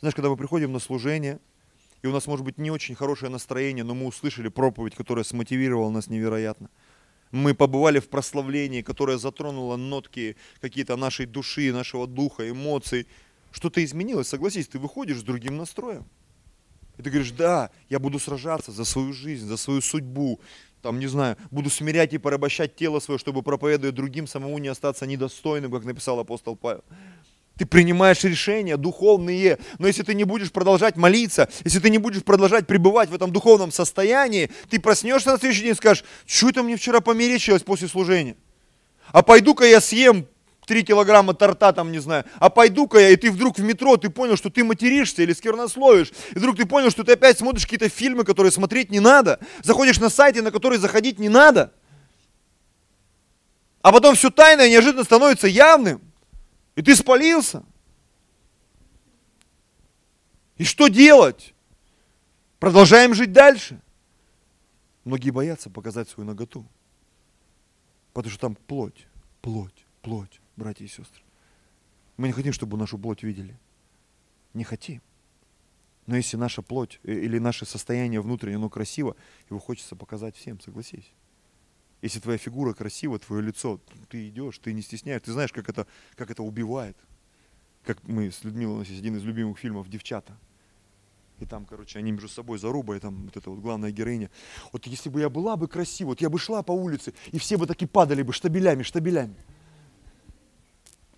[0.00, 1.40] Знаешь, когда мы приходим на служение,
[2.02, 5.88] и у нас может быть не очень хорошее настроение, но мы услышали проповедь, которая смотивировала
[5.88, 6.68] нас невероятно.
[7.30, 13.06] Мы побывали в прославлении, которое затронуло нотки какие-то нашей души, нашего духа, эмоций.
[13.50, 16.04] Что-то изменилось, согласись, ты выходишь с другим настроем.
[16.98, 20.40] И ты говоришь, да, я буду сражаться за свою жизнь, за свою судьбу,
[20.88, 25.04] там, не знаю, буду смирять и порабощать тело свое, чтобы проповедуя другим, самому не остаться
[25.04, 26.82] недостойным, как написал апостол Павел.
[27.58, 29.58] Ты принимаешь решения духовные.
[29.78, 33.32] Но если ты не будешь продолжать молиться, если ты не будешь продолжать пребывать в этом
[33.32, 37.86] духовном состоянии, ты проснешься на следующий день и скажешь, что это мне вчера померещилось после
[37.86, 38.36] служения?
[39.08, 40.26] А пойду-ка я съем
[40.68, 44.10] 3 килограмма торта, там, не знаю, а пойду-ка я, и ты вдруг в метро, ты
[44.10, 47.88] понял, что ты материшься или сквернословишь, и вдруг ты понял, что ты опять смотришь какие-то
[47.88, 51.72] фильмы, которые смотреть не надо, заходишь на сайты, на которые заходить не надо,
[53.80, 56.02] а потом все тайное неожиданно становится явным.
[56.76, 57.64] И ты спалился.
[60.58, 61.54] И что делать?
[62.58, 63.80] Продолжаем жить дальше.
[65.04, 66.66] Многие боятся показать свою ноготу.
[68.12, 69.06] Потому что там плоть,
[69.40, 71.22] плоть, плоть, братья и сестры.
[72.16, 73.56] Мы не хотим, чтобы нашу плоть видели.
[74.52, 75.00] Не хотим.
[76.06, 79.16] Но если наша плоть э, или наше состояние внутреннее, оно красиво,
[79.48, 81.12] его хочется показать всем, согласись.
[82.02, 85.86] Если твоя фигура красива, твое лицо, ты идешь, ты не стесняешь, ты знаешь, как это,
[86.14, 86.96] как это убивает.
[87.84, 90.36] Как мы с Людмилой, у нас есть один из любимых фильмов «Девчата».
[91.40, 94.30] И там, короче, они между собой зарубой, там вот эта вот главная героиня.
[94.72, 97.56] Вот если бы я была бы красива, вот я бы шла по улице, и все
[97.56, 99.36] бы таки падали бы штабелями, штабелями.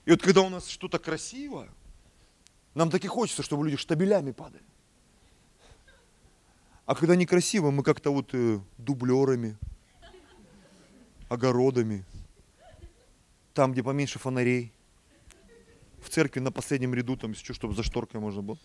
[0.05, 1.69] И вот когда у нас что-то красиво,
[2.75, 4.63] нам таки хочется, чтобы люди штабелями падали.
[6.87, 9.57] А когда некрасиво, мы как-то вот э, дублерами,
[11.29, 12.05] огородами,
[13.55, 14.73] там, где поменьше фонарей,
[16.03, 18.59] в церкви на последнем ряду, там еще, чтобы за шторкой можно было.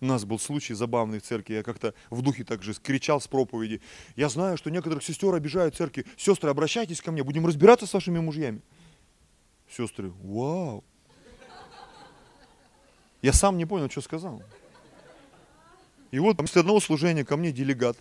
[0.00, 3.80] У нас был случай забавный в церкви, я как-то в духе также кричал с проповеди.
[4.14, 6.06] Я знаю, что некоторых сестер обижают церкви.
[6.16, 8.62] Сестры, обращайтесь ко мне, будем разбираться с вашими мужьями.
[9.70, 10.84] Сестры, вау.
[13.20, 14.42] Я сам не понял, что сказал.
[16.10, 17.98] И вот после одного служения ко мне делегат.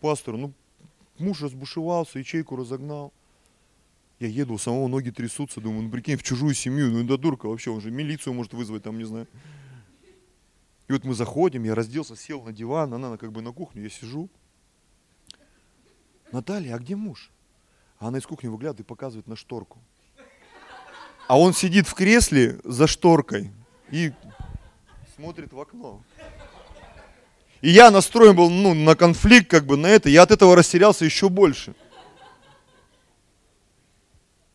[0.00, 0.52] Пастор, ну,
[1.18, 3.12] муж разбушевался, ячейку разогнал.
[4.18, 7.48] Я еду, у самого ноги трясутся, думаю, ну прикинь, в чужую семью, ну это дурка
[7.48, 9.26] вообще, он же милицию может вызвать, там, не знаю.
[10.88, 13.90] И вот мы заходим, я разделся, сел на диван, она как бы на кухню, я
[13.90, 14.28] сижу.
[16.30, 17.30] Наталья, а где муж?
[17.98, 19.78] А она из кухни выглядывает и показывает на шторку.
[21.28, 23.50] А он сидит в кресле за шторкой
[23.90, 24.12] и
[25.16, 26.02] смотрит в окно.
[27.60, 30.08] И я настроен был ну, на конфликт, как бы на это.
[30.08, 31.74] Я от этого растерялся еще больше.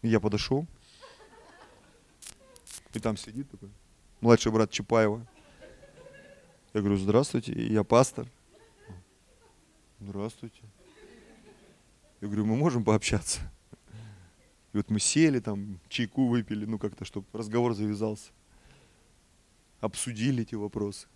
[0.02, 0.68] Я подошел.
[2.94, 3.70] И там сидит такой
[4.22, 5.26] младший брат Чапаева.
[6.74, 8.28] Я говорю, здравствуйте, я пастор.
[10.00, 10.62] Здравствуйте.
[12.22, 13.40] Я говорю, мы можем пообщаться?
[14.74, 18.32] И вот мы сели там, чайку выпили, ну как-то, чтобы разговор завязался.
[19.80, 21.08] Обсудили эти вопросы.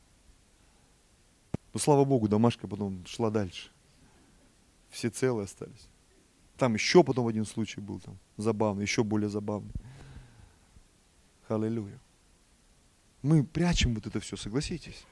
[1.74, 3.70] Но слава богу, домашка потом шла дальше.
[4.90, 5.88] Все целые остались.
[6.58, 9.74] Там еще потом один случай был там забавный, еще более забавный.
[11.48, 12.00] Аллилуйя.
[13.22, 15.06] Мы прячем вот это все, согласитесь?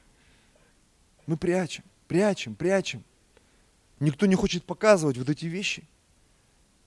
[1.28, 3.04] Мы прячем, прячем, прячем.
[4.00, 5.84] Никто не хочет показывать вот эти вещи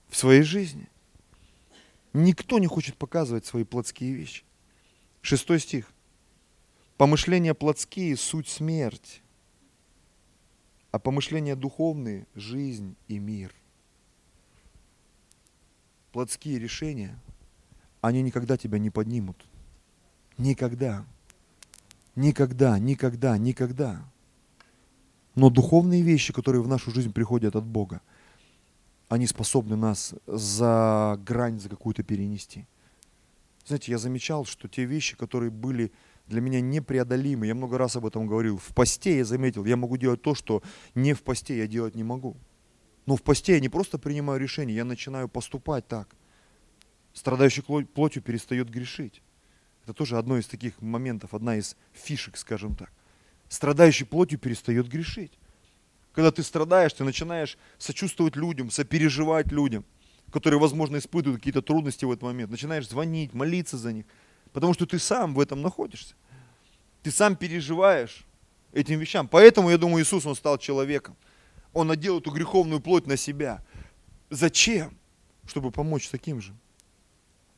[0.09, 0.87] в своей жизни.
[2.13, 4.43] Никто не хочет показывать свои плотские вещи.
[5.21, 5.91] Шестой стих.
[6.97, 9.21] Помышления плотские– суть смерть,
[10.91, 13.53] а помышления духовные– жизнь и мир.
[16.11, 17.19] Плотские решения,
[18.01, 19.43] они никогда тебя не поднимут.
[20.37, 21.03] Никогда.
[22.15, 24.05] Никогда, никогда, никогда.
[25.33, 28.01] Но духовные вещи, которые в нашу жизнь приходят от Бога,
[29.09, 32.65] они способны нас за грань, за какую-то перенести.
[33.65, 35.91] Знаете, я замечал, что те вещи, которые были
[36.27, 39.97] для меня непреодолимы, я много раз об этом говорил, в посте я заметил, я могу
[39.97, 40.63] делать то, что
[40.95, 42.37] не в посте я делать не могу.
[43.05, 46.15] Но в посте я не просто принимаю решение, я начинаю поступать так.
[47.13, 49.21] Страдающий плотью перестает грешить.
[49.83, 52.91] Это тоже одно из таких моментов, одна из фишек, скажем так
[53.53, 55.31] страдающий плотью перестает грешить.
[56.13, 59.83] Когда ты страдаешь, ты начинаешь сочувствовать людям, сопереживать людям,
[60.31, 62.51] которые, возможно, испытывают какие-то трудности в этот момент.
[62.51, 64.05] Начинаешь звонить, молиться за них,
[64.51, 66.15] потому что ты сам в этом находишься.
[67.01, 68.25] Ты сам переживаешь
[68.71, 69.27] этим вещам.
[69.27, 71.15] Поэтому, я думаю, Иисус, Он стал человеком.
[71.73, 73.63] Он надел эту греховную плоть на себя.
[74.29, 74.95] Зачем?
[75.45, 76.53] Чтобы помочь таким же.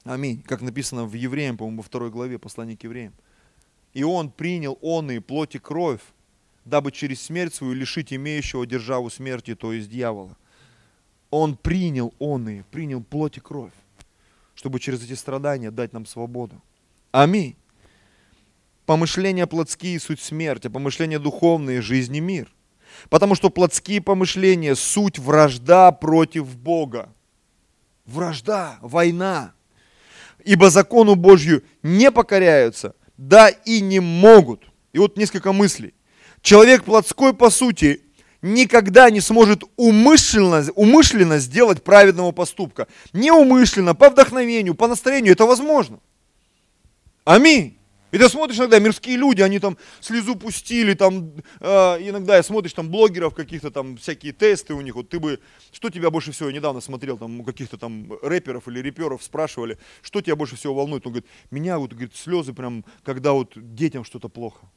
[0.03, 0.41] Аминь.
[0.41, 3.13] Как написано в Евреям, по-моему, во второй главе, послание к Евреям
[3.95, 6.01] и он принял он и плоть и кровь,
[6.65, 10.35] дабы через смерть свою лишить имеющего державу смерти, то есть дьявола.
[11.29, 13.73] Он принял он и, принял плоть и кровь,
[14.53, 16.61] чтобы через эти страдания дать нам свободу.
[17.11, 17.55] Аминь.
[18.85, 22.53] Помышления плотские– суть смерть, а помышления духовные– жизнь и мир.
[23.09, 27.09] Потому что плотские помышления– суть вражда против Бога.
[28.05, 29.53] Вражда, война.
[30.43, 34.63] Ибо закону Божью не покоряются– да и не могут.
[34.93, 35.93] И вот несколько мыслей.
[36.45, 38.03] Человек плотской, по сути,
[38.43, 42.87] никогда не сможет умышленно, умышленно сделать праведного поступка.
[43.13, 45.99] Неумышленно, по вдохновению, по настроению это возможно.
[47.23, 47.79] Аминь.
[48.11, 51.67] И ты смотришь иногда, мирские люди, они там слезу пустили, там, э,
[52.07, 55.39] иногда смотришь там блогеров каких-то там, всякие тесты у них, вот ты бы,
[55.71, 59.79] что тебя больше всего, я недавно смотрел там у каких-то там рэперов или реперов, спрашивали,
[60.03, 64.03] что тебя больше всего волнует, он говорит, меня вот, говорит, слезы прям, когда вот детям
[64.03, 64.67] что-то плохо.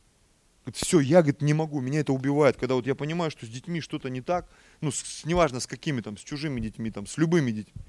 [0.75, 3.81] Все, я, говорит, не могу, меня это убивает, когда вот я понимаю, что с детьми
[3.81, 4.49] что-то не так,
[4.81, 7.83] ну, с, неважно с какими там, с чужими детьми, там, с любыми детьми.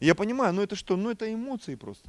[0.00, 2.08] Я понимаю, ну это что, ну это эмоции просто.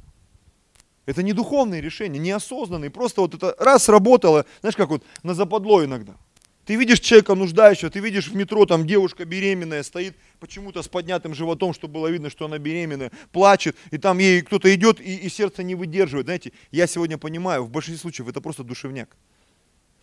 [1.06, 2.90] Это не духовные решения, неосознанные.
[2.90, 6.16] Просто вот это раз сработало, знаешь, как вот на западло иногда.
[6.64, 11.34] Ты видишь человека нуждающего, ты видишь в метро, там девушка беременная стоит почему-то с поднятым
[11.34, 15.28] животом, чтобы было видно, что она беременная, плачет, и там ей кто-то идет, и, и
[15.28, 16.26] сердце не выдерживает.
[16.26, 19.14] Знаете, я сегодня понимаю, в большинстве случаев это просто душевняк.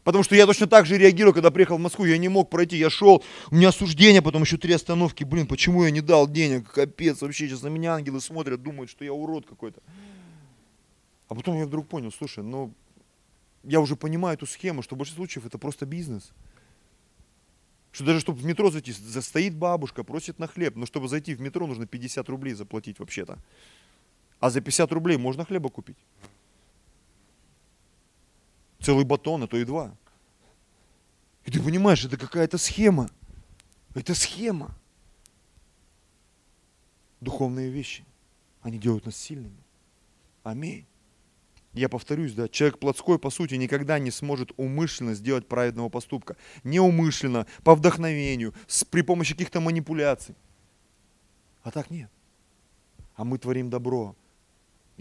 [0.03, 2.77] Потому что я точно так же реагирую, когда приехал в Москву, я не мог пройти,
[2.77, 6.71] я шел, у меня осуждение, потом еще три остановки, блин, почему я не дал денег,
[6.71, 9.79] капец, вообще сейчас на меня ангелы смотрят, думают, что я урод какой-то.
[11.27, 12.73] А потом я вдруг понял, слушай, ну,
[13.63, 16.31] я уже понимаю эту схему, что в большинстве случаев это просто бизнес.
[17.91, 21.41] Что даже чтобы в метро зайти, застоит бабушка, просит на хлеб, но чтобы зайти в
[21.41, 23.37] метро, нужно 50 рублей заплатить вообще-то.
[24.39, 25.97] А за 50 рублей можно хлеба купить.
[28.81, 29.95] Целый батон, а то и два.
[31.45, 33.09] И ты понимаешь, это какая-то схема.
[33.93, 34.75] Это схема.
[37.19, 38.03] Духовные вещи,
[38.61, 39.57] они делают нас сильными.
[40.43, 40.85] Аминь.
[41.73, 46.35] Я повторюсь, да, человек плотской, по сути, никогда не сможет умышленно сделать праведного поступка.
[46.63, 50.35] Неумышленно, по вдохновению, с, при помощи каких-то манипуляций.
[51.63, 52.09] А так нет.
[53.15, 54.15] А мы творим добро.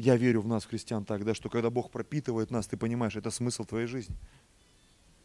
[0.01, 3.31] Я верю в нас, христиан, так, да, что когда Бог пропитывает нас, ты понимаешь, это
[3.31, 4.17] смысл твоей жизни.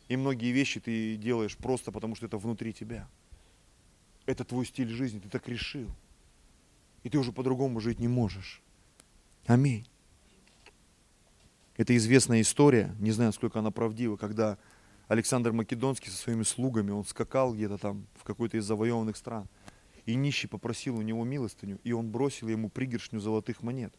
[0.10, 3.08] И многие вещи ты делаешь просто потому, что это внутри тебя.
[4.26, 5.90] Это твой стиль жизни, ты так решил.
[7.04, 8.62] И ты уже по-другому жить не можешь.
[9.46, 9.88] Аминь.
[11.78, 14.58] Это известная история, не знаю, сколько она правдива, когда
[15.08, 19.48] Александр Македонский со своими слугами, он скакал где-то там в какой-то из завоеванных стран.
[20.06, 23.94] И нищий попросил у него милостыню, и он бросил ему пригоршню золотых монет.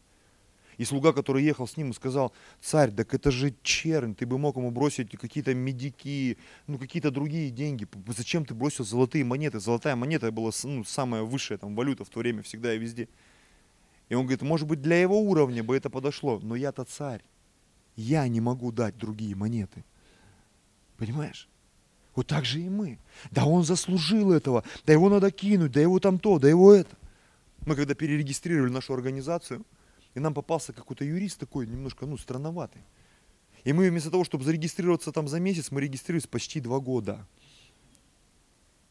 [0.77, 4.57] И слуга, который ехал с ним, сказал, царь, так это же чернь, ты бы мог
[4.57, 7.87] ему бросить какие-то медики, ну какие-то другие деньги.
[8.15, 9.59] Зачем ты бросил золотые монеты?
[9.59, 13.09] Золотая монета была ну, самая высшая там валюта в то время, всегда и везде.
[14.09, 17.23] И он говорит, может быть, для его уровня бы это подошло, но я-то царь
[17.97, 19.83] я не могу дать другие монеты.
[20.97, 21.49] Понимаешь?
[22.15, 22.99] Вот так же и мы.
[23.31, 26.95] Да он заслужил этого, да его надо кинуть, да его там то, да его это.
[27.65, 29.63] Мы когда перерегистрировали нашу организацию,
[30.17, 32.81] и нам попался какой-то юрист такой, немножко, ну, странноватый.
[33.63, 37.27] И мы вместо того, чтобы зарегистрироваться там за месяц, мы регистрировались почти два года.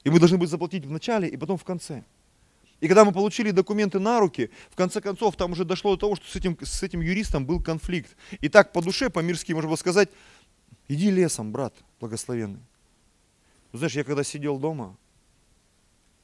[0.05, 2.05] И мы должны были заплатить в начале и потом в конце.
[2.79, 6.15] И когда мы получили документы на руки, в конце концов там уже дошло до того,
[6.15, 8.17] что с этим, с этим юристом был конфликт.
[8.41, 10.09] И так по душе, по-мирски можно было сказать,
[10.87, 12.63] иди лесом, брат благословенный.
[13.73, 14.97] Но знаешь, я когда сидел дома,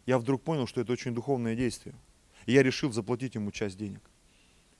[0.06, 1.96] я вдруг понял, что это очень духовное действие.
[2.46, 4.11] И я решил заплатить ему часть денег.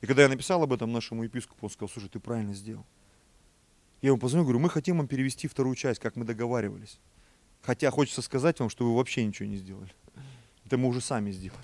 [0.03, 2.84] И когда я написал об этом нашему епископу, он сказал, слушай, ты правильно сделал.
[4.03, 6.98] Я ему позвонил, говорю, мы хотим вам перевести вторую часть, как мы договаривались.
[7.62, 9.94] Хотя хочется сказать вам, что вы вообще ничего не сделали.
[10.66, 11.62] Это мы уже сами сделали.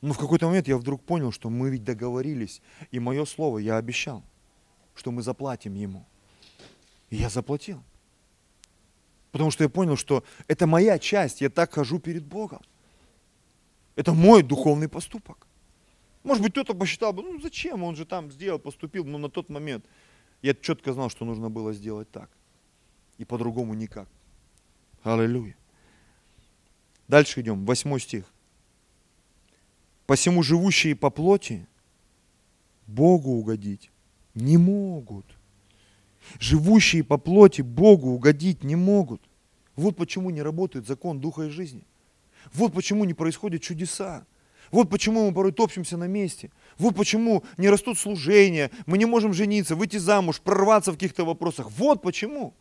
[0.00, 3.76] Но в какой-то момент я вдруг понял, что мы ведь договорились, и мое слово я
[3.76, 4.24] обещал,
[4.94, 6.06] что мы заплатим ему.
[7.10, 7.82] И я заплатил.
[9.30, 12.62] Потому что я понял, что это моя часть, я так хожу перед Богом.
[13.94, 15.47] Это мой духовный поступок.
[16.22, 19.48] Может быть, кто-то посчитал бы, ну зачем, он же там сделал, поступил, но на тот
[19.48, 19.84] момент
[20.42, 22.30] я четко знал, что нужно было сделать так.
[23.18, 24.08] И по-другому никак.
[25.02, 25.56] Аллилуйя.
[27.08, 28.24] Дальше идем, восьмой стих.
[30.06, 31.66] Посему живущие по плоти
[32.86, 33.90] Богу угодить
[34.34, 35.26] не могут.
[36.38, 39.22] Живущие по плоти Богу угодить не могут.
[39.76, 41.84] Вот почему не работает закон Духа и жизни.
[42.52, 44.26] Вот почему не происходят чудеса.
[44.70, 46.50] Вот почему мы порой топчемся на месте.
[46.78, 51.70] Вот почему не растут служения, мы не можем жениться, выйти замуж, прорваться в каких-то вопросах.
[51.76, 52.54] Вот почему.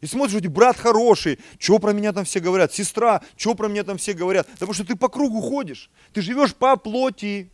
[0.00, 3.82] И смотришь, вроде брат хороший, что про меня там все говорят, сестра, что про меня
[3.82, 4.46] там все говорят.
[4.48, 7.50] Потому что ты по кругу ходишь, ты живешь по плоти,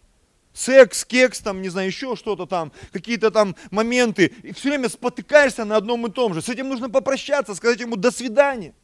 [0.53, 5.65] секс, кекс, там, не знаю, еще что-то там, какие-то там моменты, и все время спотыкаешься
[5.65, 6.43] на одном и том же.
[6.43, 8.75] С этим нужно попрощаться, сказать ему до свидания.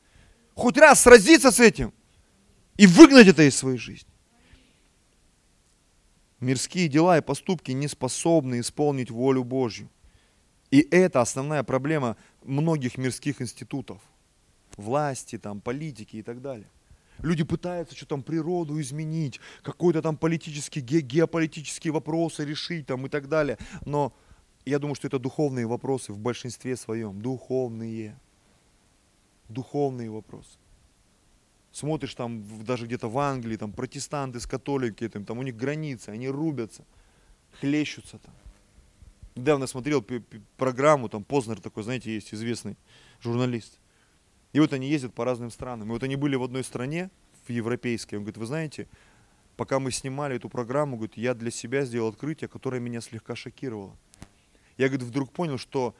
[0.54, 1.92] Хоть раз сразиться с этим
[2.76, 4.08] и выгнать это из своей жизни.
[6.40, 9.88] Мирские дела и поступки не способны исполнить волю Божью.
[10.70, 14.00] И это основная проблема многих мирских институтов,
[14.76, 16.68] власти, там, политики и так далее.
[17.20, 23.08] Люди пытаются что там природу изменить, какой-то там политический, ге- геополитические вопросы решить там и
[23.08, 23.58] так далее.
[23.84, 24.12] Но
[24.64, 27.20] я думаю, что это духовные вопросы в большинстве своем.
[27.20, 28.16] Духовные.
[29.48, 30.58] Духовные вопросы.
[31.72, 36.10] Смотришь там даже где-то в Англии, там протестанты с католики, там, там у них границы,
[36.10, 36.84] они рубятся,
[37.60, 38.34] хлещутся там
[39.38, 40.04] недавно смотрел
[40.56, 42.76] программу, там Познер такой, знаете, есть известный
[43.22, 43.78] журналист.
[44.52, 45.88] И вот они ездят по разным странам.
[45.88, 47.10] И вот они были в одной стране,
[47.46, 48.16] в европейской.
[48.16, 48.88] Он говорит, вы знаете,
[49.56, 53.96] пока мы снимали эту программу, говорит, я для себя сделал открытие, которое меня слегка шокировало.
[54.76, 55.94] Я, говорит, вдруг понял, что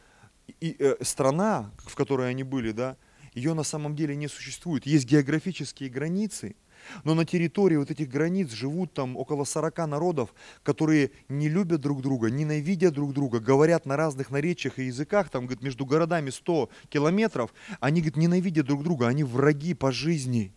[0.61, 2.97] и, э, страна, в которой они были, да,
[3.39, 4.85] ее на самом деле не существует.
[4.85, 6.57] Есть географические границы,
[7.05, 12.03] но на территории вот этих границ живут там около 40 народов, которые не любят друг
[12.03, 16.69] друга, ненавидят друг друга, говорят на разных наречиях и языках, там, говорит, между городами 100
[16.89, 20.53] километров, они, говорит, ненавидят друг друга, они враги по жизни.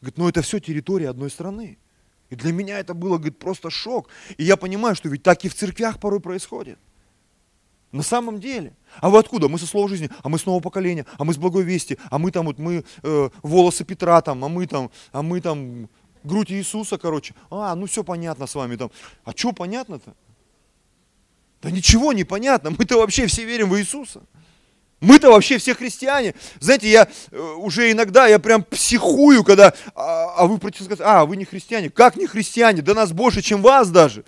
[0.00, 1.78] Говорит, ну это все территория одной страны.
[2.30, 4.08] И для меня это было, говорит, просто шок.
[4.36, 6.78] И я понимаю, что ведь так и в церквях порой происходит.
[7.90, 8.74] На самом деле.
[9.00, 9.48] А вы откуда?
[9.48, 12.18] Мы со слова жизни, а мы с нового поколения, а мы с благой вести, а
[12.18, 15.88] мы там вот, мы э, волосы Петра там, а мы там, а мы там
[16.22, 17.34] грудь Иисуса, короче.
[17.50, 18.90] А, ну все понятно с вами там.
[19.24, 20.14] А что понятно-то?
[21.62, 22.70] Да ничего не понятно.
[22.70, 24.22] Мы-то вообще все верим в Иисуса.
[25.00, 26.34] Мы-то вообще все христиане.
[26.60, 31.36] Знаете, я э, уже иногда, я прям психую, когда, а, а вы против а, вы
[31.36, 31.88] не христиане.
[31.88, 32.82] Как не христиане?
[32.82, 34.24] Да нас больше, чем вас даже.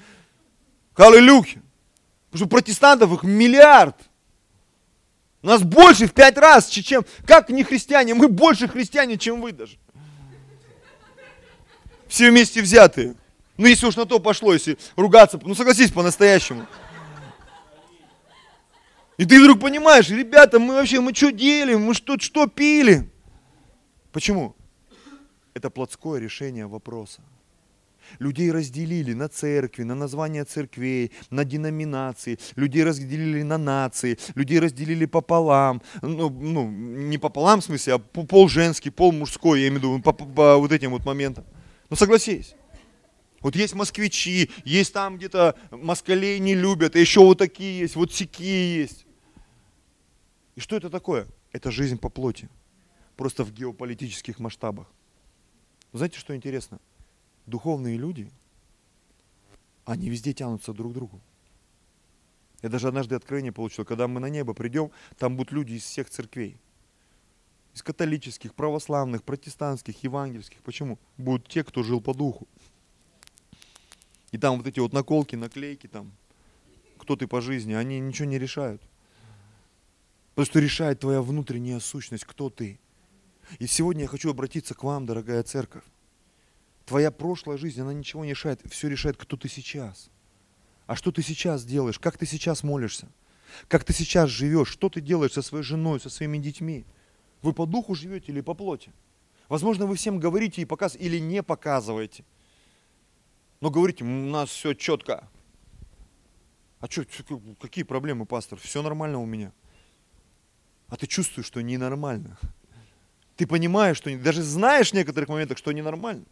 [0.95, 1.63] Аллилуйя.
[2.31, 3.97] Потому что протестантов их миллиард.
[5.43, 7.05] У нас больше в пять раз, чем...
[7.27, 8.15] Как не христиане?
[8.15, 9.79] Мы больше христиане, чем вы даже.
[12.07, 13.15] Все вместе взятые.
[13.57, 16.67] Ну, если уж на то пошло, если ругаться, ну, согласись по-настоящему.
[19.17, 23.11] И ты вдруг понимаешь, ребята, мы вообще, мы что делим, мы что, что пили?
[24.13, 24.57] Почему?
[25.53, 27.23] Это плотское решение вопроса.
[28.19, 32.39] Людей разделили на церкви, на названия церквей, на деноминации.
[32.57, 34.19] Людей разделили на нации.
[34.35, 35.83] Людей разделили пополам.
[36.03, 40.03] Ну, ну не пополам в смысле, а пол женский, пол мужской, я имею в виду,
[40.03, 41.45] по, по, по вот этим вот моментам.
[41.89, 42.55] Ну согласись.
[43.41, 48.13] Вот есть москвичи, есть там где-то москалей не любят, а еще вот такие есть, вот
[48.13, 49.07] сякие есть.
[50.57, 51.27] И что это такое?
[51.53, 52.51] Это жизнь по плоти.
[53.17, 54.87] Просто в геополитических масштабах.
[55.93, 56.81] Знаете, что интересно?
[57.51, 58.31] Духовные люди,
[59.85, 61.21] они везде тянутся друг к другу.
[62.63, 66.11] Я даже однажды откровение получил, когда мы на небо придем, там будут люди из всех
[66.11, 66.57] церквей.
[67.75, 70.63] Из католических, православных, протестантских, евангельских.
[70.63, 70.99] Почему?
[71.17, 72.47] Будут те, кто жил по духу.
[74.33, 76.13] И там вот эти вот наколки, наклейки, там,
[76.99, 78.83] кто ты по жизни, они ничего не решают.
[80.31, 82.79] Потому что решает твоя внутренняя сущность, кто ты.
[83.59, 85.85] И сегодня я хочу обратиться к вам, дорогая церковь.
[86.91, 88.61] Твоя прошлая жизнь, она ничего не решает.
[88.69, 90.11] Все решает, кто ты сейчас.
[90.89, 92.01] А что ты сейчас делаешь?
[92.01, 93.07] Как ты сейчас молишься?
[93.69, 94.67] Как ты сейчас живешь?
[94.67, 96.85] Что ты делаешь со своей женой, со своими детьми?
[97.43, 98.91] Вы по духу живете или по плоти?
[99.49, 102.25] Возможно, вы всем говорите и показываете, или не показываете.
[103.61, 105.29] Но говорите, у нас все четко.
[106.81, 107.05] А что,
[107.61, 108.59] какие проблемы, пастор?
[108.59, 109.53] Все нормально у меня.
[110.89, 112.37] А ты чувствуешь, что ненормально.
[113.37, 116.25] Ты понимаешь, что даже знаешь в некоторых моментах, что ненормально.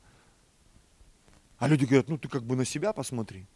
[1.58, 3.46] А люди говорят, ну ты как бы на себя посмотри.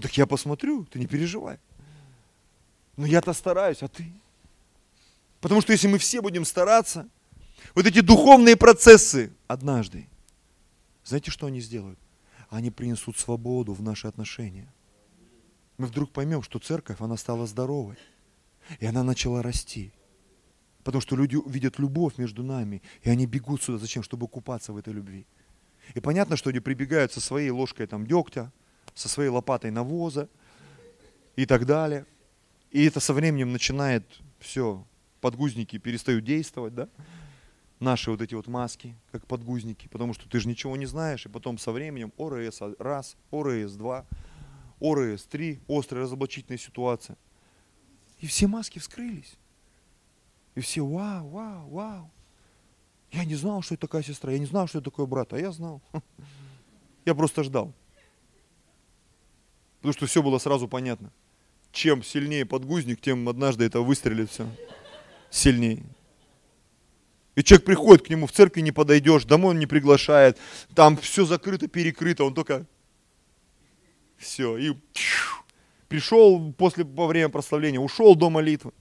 [0.00, 1.58] Так я посмотрю, ты не переживай.
[2.96, 4.12] Но я-то стараюсь, а ты?
[5.40, 7.08] Потому что если мы все будем стараться,
[7.74, 10.06] вот эти духовные процессы однажды,
[11.04, 11.98] знаете, что они сделают?
[12.50, 14.72] Они принесут свободу в наши отношения.
[15.76, 17.96] Мы вдруг поймем, что церковь, она стала здоровой.
[18.80, 19.92] И она начала расти.
[20.82, 23.78] Потому что люди видят любовь между нами, и они бегут сюда.
[23.78, 24.02] Зачем?
[24.02, 25.26] Чтобы купаться в этой любви.
[25.92, 28.50] И понятно, что они прибегают со своей ложкой там дегтя,
[28.94, 30.28] со своей лопатой навоза
[31.36, 32.06] и так далее.
[32.70, 34.04] И это со временем начинает
[34.40, 34.84] все,
[35.20, 36.88] подгузники перестают действовать, да?
[37.80, 41.28] Наши вот эти вот маски, как подгузники, потому что ты же ничего не знаешь, и
[41.28, 44.06] потом со временем ОРС раз, ОРС два,
[44.80, 47.16] ОРС три, острая разоблачительная ситуация.
[48.20, 49.36] И все маски вскрылись.
[50.54, 52.10] И все, вау, вау, вау.
[53.14, 55.38] Я не знал, что это такая сестра, я не знал, что это такой брат, а
[55.38, 55.80] я знал.
[57.04, 57.72] Я просто ждал.
[59.76, 61.12] Потому что все было сразу понятно.
[61.70, 64.48] Чем сильнее подгузник, тем однажды это выстрелит все
[65.30, 65.82] сильнее.
[67.36, 70.38] И человек приходит к нему, в церкви не подойдешь, домой он не приглашает,
[70.74, 72.66] там все закрыто, перекрыто, он только
[74.16, 74.72] все, и
[75.88, 78.72] пришел после, во время прославления, ушел до молитвы.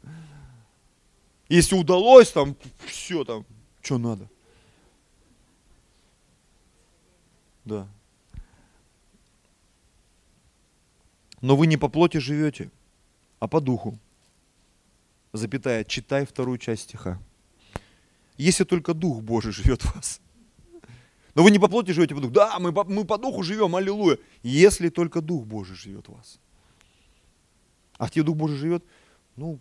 [1.50, 2.56] Если удалось, там
[2.86, 3.46] все там,
[3.84, 4.30] что надо?
[7.66, 7.88] Да.
[11.42, 12.72] Но вы не по плоти живете,
[13.40, 14.00] а по духу.
[15.34, 17.20] Запятая, читай вторую часть стиха.
[18.38, 20.22] Если только Дух Божий живет в вас.
[21.36, 22.34] Но вы не по плоти живете, по духу.
[22.34, 24.18] Да, мы по, мы по духу живем, аллилуйя.
[24.44, 26.40] Если только Дух Божий живет в вас.
[27.98, 28.86] А где Дух Божий живет?
[29.36, 29.60] Ну,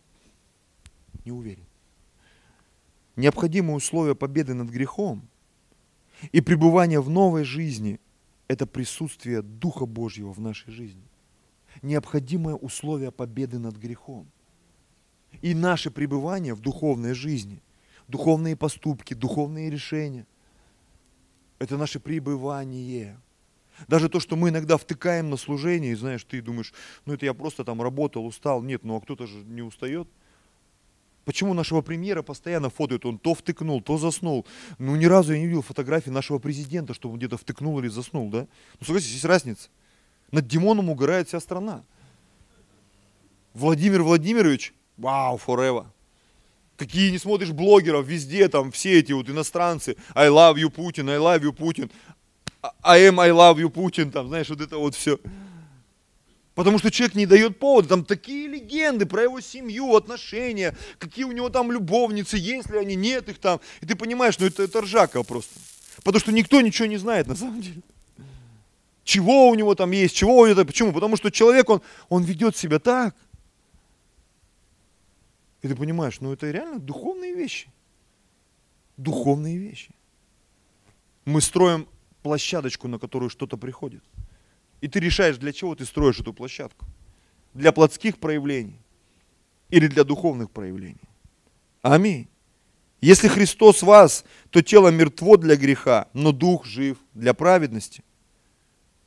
[1.25, 1.66] не уверен
[3.17, 5.29] необходимое условие победы над грехом
[6.31, 8.01] и пребывания в новой жизни–
[8.49, 11.03] это присутствие Духа Божьего в нашей жизни.
[11.81, 14.27] Необходимое условие победы над грехом.
[15.41, 17.63] И наше пребывание в духовной жизни,
[18.09, 20.27] духовные поступки, духовные решения.
[21.59, 23.19] Это наше пребывание.
[23.89, 26.75] Даже то, что мы иногда втыкаем на служение, и знаешь, ты думаешь,
[27.07, 28.63] ну это я просто там работал, устал.
[28.63, 30.09] Нет, ну а кто-то же не устает.
[31.25, 33.07] Почему нашего премьера постоянно фотоют?
[33.07, 34.45] Он то втыкнул, то заснул.
[34.79, 38.29] Ну, ни разу я не видел фотографии нашего президента, чтобы он где-то втыкнул или заснул,
[38.29, 38.49] да?
[38.81, 39.68] Ну, согласитесь, есть разница.
[40.33, 41.85] Над Димоном угорает вся страна.
[43.55, 45.87] Владимир Владимирович, вау, forever.
[46.77, 51.18] Какие не смотришь блогеров, везде там все эти вот иностранцы, I love you, Путин, I
[51.18, 51.91] love you, Путин,
[52.83, 55.18] I am, I love you, Путин, там, знаешь, вот это вот все.
[56.55, 57.88] Потому что человек не дает повода.
[57.88, 62.94] Там такие легенды про его семью, отношения, какие у него там любовницы, есть ли они,
[62.94, 63.61] нет их там.
[63.80, 65.59] И ты понимаешь, ну это, это ржака просто.
[66.05, 67.82] Потому что никто ничего не знает на самом деле.
[69.05, 70.92] Чего у него там есть, чего у него Почему?
[70.92, 73.16] Потому что человек, он, он ведет себя так.
[75.62, 77.68] И ты понимаешь, ну это реально духовные вещи.
[78.96, 79.90] Духовные вещи.
[81.24, 81.88] Мы строим
[82.22, 84.03] площадочку, на которую что-то приходит.
[84.83, 86.85] И ты решаешь, для чего ты строишь эту площадку.
[87.55, 88.78] Для плотских проявлений
[89.70, 91.09] или для духовных проявлений.
[91.83, 92.28] Аминь.
[93.01, 98.03] Если Христос вас, то тело мертво для греха, но дух жив для праведности.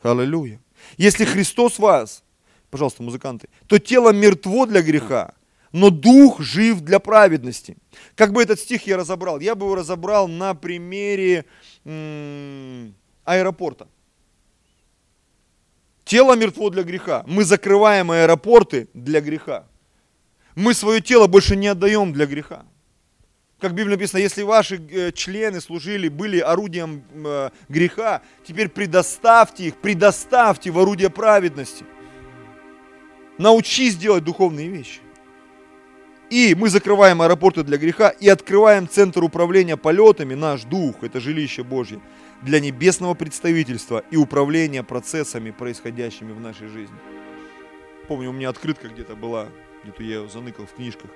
[0.02, 0.60] Аллилуйя.
[0.98, 2.24] Если Христос вас,
[2.70, 5.34] пожалуйста, музыканты, то тело мертво для греха,
[5.72, 7.76] но дух жив для праведности.
[8.16, 9.40] Как бы этот стих я разобрал?
[9.42, 11.46] Я бы его разобрал на примере
[11.84, 12.96] м-
[13.26, 13.88] аэропорта.
[16.06, 17.24] Тело мертво для греха.
[17.26, 19.66] Мы закрываем аэропорты для греха.
[20.56, 22.64] Мы свое тело больше не отдаем для греха.
[23.60, 29.66] Как в Библии написано, если ваши э, члены служили, были орудием э, греха, теперь предоставьте
[29.66, 31.86] их, предоставьте в орудие праведности.
[33.40, 35.00] Научись делать духовные вещи.
[36.30, 41.64] И мы закрываем аэропорты для греха и открываем центр управления полетами, наш дух, это жилище
[41.64, 42.00] Божье
[42.46, 46.96] для небесного представительства и управления процессами, происходящими в нашей жизни.
[48.08, 49.48] Помню, у меня открытка где-то была,
[49.84, 51.10] где-то я ее заныкал в книжках.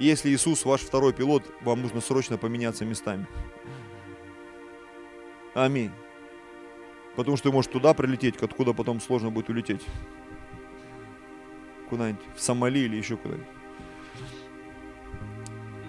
[0.00, 3.28] Если Иисус ваш второй пилот, вам нужно срочно поменяться местами.
[5.54, 5.92] Аминь.
[7.14, 9.82] Потому что ты можешь туда прилететь, откуда потом сложно будет улететь.
[11.88, 13.46] Куда-нибудь в Сомали или еще куда-нибудь.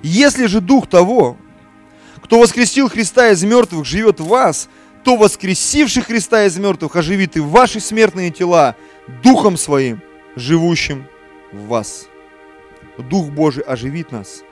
[0.03, 1.37] Если же дух того,
[2.31, 4.69] кто воскресил Христа из мертвых, живет в вас,
[5.03, 8.77] то воскресивший Христа из мертвых оживит и ваши смертные тела
[9.21, 10.01] Духом Своим,
[10.37, 11.07] живущим
[11.51, 12.07] в вас.
[12.97, 14.43] Дух Божий оживит нас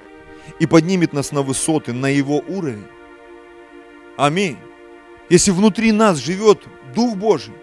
[0.59, 2.85] и поднимет нас на высоты, на Его уровень.
[4.17, 4.57] Аминь.
[5.29, 6.61] Если внутри нас живет
[6.93, 7.53] Дух Божий,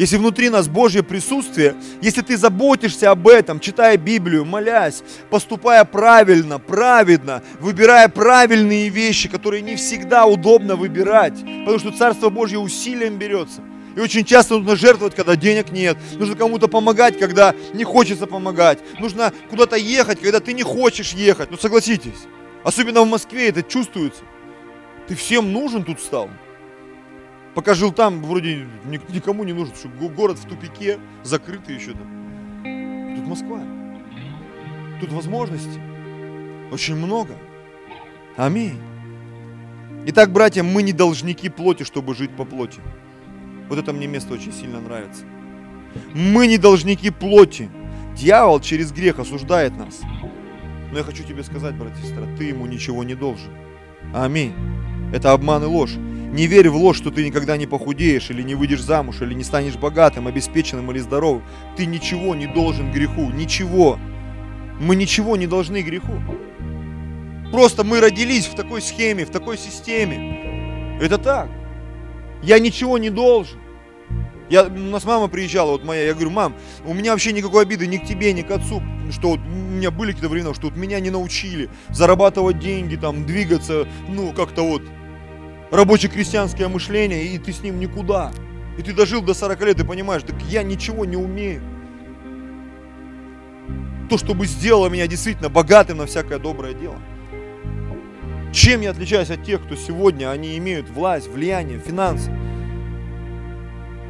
[0.00, 6.58] если внутри нас Божье присутствие, если ты заботишься об этом, читая Библию, молясь, поступая правильно,
[6.58, 13.60] праведно, выбирая правильные вещи, которые не всегда удобно выбирать, потому что Царство Божье усилием берется.
[13.94, 15.98] И очень часто нужно жертвовать, когда денег нет.
[16.14, 18.78] Нужно кому-то помогать, когда не хочется помогать.
[19.00, 21.50] Нужно куда-то ехать, когда ты не хочешь ехать.
[21.50, 22.26] Ну согласитесь,
[22.64, 24.22] особенно в Москве это чувствуется.
[25.08, 26.30] Ты всем нужен тут стал.
[27.54, 33.16] Пока жил там, вроде никому не нужен, что город в тупике, закрытый еще там.
[33.16, 33.60] Тут Москва.
[35.00, 35.80] Тут возможностей
[36.70, 37.34] очень много.
[38.36, 38.78] Аминь.
[40.06, 42.80] Итак, братья, мы не должники плоти, чтобы жить по плоти.
[43.68, 45.24] Вот это мне место очень сильно нравится.
[46.14, 47.68] Мы не должники плоти.
[48.16, 50.00] Дьявол через грех осуждает нас.
[50.90, 53.50] Но я хочу тебе сказать, брат и сестра, ты ему ничего не должен.
[54.14, 54.54] Аминь.
[55.12, 55.96] Это обман и ложь.
[56.30, 59.42] Не верь в ложь, что ты никогда не похудеешь, или не выйдешь замуж, или не
[59.42, 61.42] станешь богатым, обеспеченным или здоровым.
[61.76, 63.98] Ты ничего не должен греху, ничего.
[64.78, 66.22] Мы ничего не должны греху.
[67.50, 70.98] Просто мы родились в такой схеме, в такой системе.
[71.00, 71.48] Это так.
[72.42, 73.58] Я ничего не должен.
[74.48, 77.86] Я, у нас мама приезжала, вот моя, я говорю, мам, у меня вообще никакой обиды
[77.86, 80.76] ни к тебе, ни к отцу, что вот у меня были какие-то времена, что вот
[80.76, 84.82] меня не научили зарабатывать деньги, там, двигаться, ну, как-то вот,
[85.70, 88.32] рабоче-крестьянское мышление, и ты с ним никуда.
[88.78, 91.62] И ты дожил до 40 лет и понимаешь, так я ничего не умею.
[94.08, 96.96] То, чтобы сделало меня действительно богатым на всякое доброе дело.
[98.52, 102.32] Чем я отличаюсь от тех, кто сегодня, они имеют власть, влияние, финансы.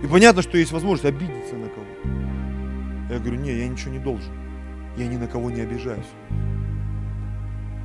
[0.03, 3.13] И понятно, что есть возможность обидеться на кого-то.
[3.13, 4.33] Я говорю, не, я ничего не должен.
[4.97, 6.07] Я ни на кого не обижаюсь.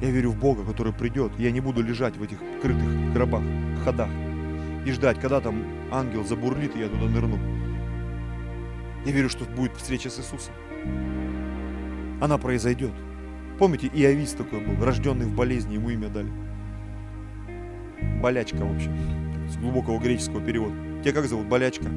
[0.05, 1.31] Я верю в Бога, который придет.
[1.39, 3.41] Я не буду лежать в этих крытых гробах,
[3.83, 4.09] ходах
[4.85, 7.39] и ждать, когда там ангел забурлит, и я туда нырну.
[9.03, 10.53] Я верю, что будет встреча с Иисусом.
[12.21, 12.91] Она произойдет.
[13.57, 16.29] Помните, Иовис такой был, рожденный в болезни, ему имя дали.
[18.21, 18.91] Болячка вообще.
[19.49, 20.75] С глубокого греческого перевода.
[21.01, 21.47] Тебя как зовут?
[21.47, 21.89] Болячка.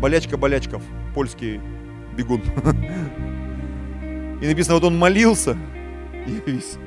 [0.00, 0.82] Болячка Болячков.
[1.14, 1.60] Польский
[2.16, 2.40] бегун.
[4.40, 5.54] И написано, вот он молился.
[6.26, 6.78] И весь.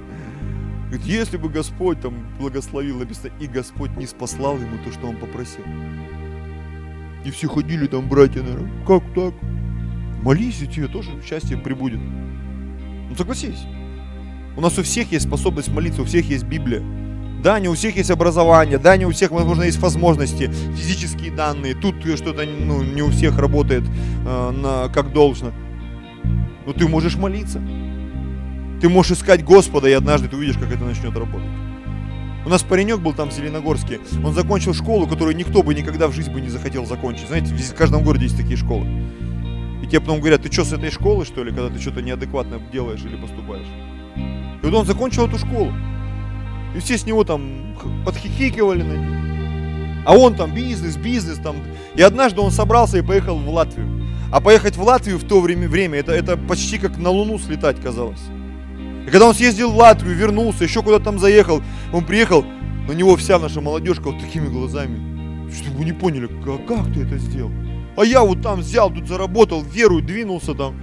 [0.87, 5.17] Говорит, если бы Господь там благословил, написано, и Господь не спаслал ему то, что он
[5.17, 5.63] попросил.
[7.25, 9.33] И все ходили там, братья, наверное, как так?
[10.23, 11.99] Молись, и тебе тоже счастье прибудет.
[11.99, 13.65] Ну согласись.
[14.55, 16.81] У нас у всех есть способность молиться, у всех есть Библия.
[17.43, 21.75] Да, не у всех есть образование, да, не у всех, возможно, есть возможности, физические данные.
[21.75, 23.83] Тут что-то ну, не у всех работает
[24.25, 25.51] э, на, как должно.
[26.65, 27.61] Но ты можешь молиться.
[28.81, 31.49] Ты можешь искать Господа, и однажды ты увидишь, как это начнет работать.
[32.45, 33.99] У нас паренек был там в Зеленогорске.
[34.23, 37.27] Он закончил школу, которую никто бы никогда в жизни бы не захотел закончить.
[37.27, 38.85] Знаете, в каждом городе есть такие школы.
[39.83, 42.61] И тебе потом говорят, ты что, с этой школы, что ли, когда ты что-то неадекватно
[42.71, 43.67] делаешь или поступаешь?
[44.15, 45.73] И вот он закончил эту школу.
[46.75, 47.75] И все с него там
[48.05, 50.05] подхихикивали на них.
[50.05, 51.57] А он там бизнес, бизнес там.
[51.95, 54.05] И однажды он собрался и поехал в Латвию.
[54.31, 57.81] А поехать в Латвию в то время, время это, это почти как на Луну слетать
[57.81, 58.21] казалось.
[59.07, 63.15] И когда он съездил в Латвию, вернулся, еще куда-то там заехал, он приехал, на него
[63.15, 65.49] вся наша молодежка вот такими глазами.
[65.49, 67.51] Чтобы вы не поняли, как, как ты это сделал?
[67.95, 70.75] А я вот там взял, тут заработал, верую, двинулся там.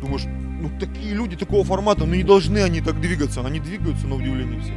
[0.00, 3.42] Думаешь, ну такие люди такого формата, ну не должны они так двигаться.
[3.44, 4.72] Они двигаются на удивление все.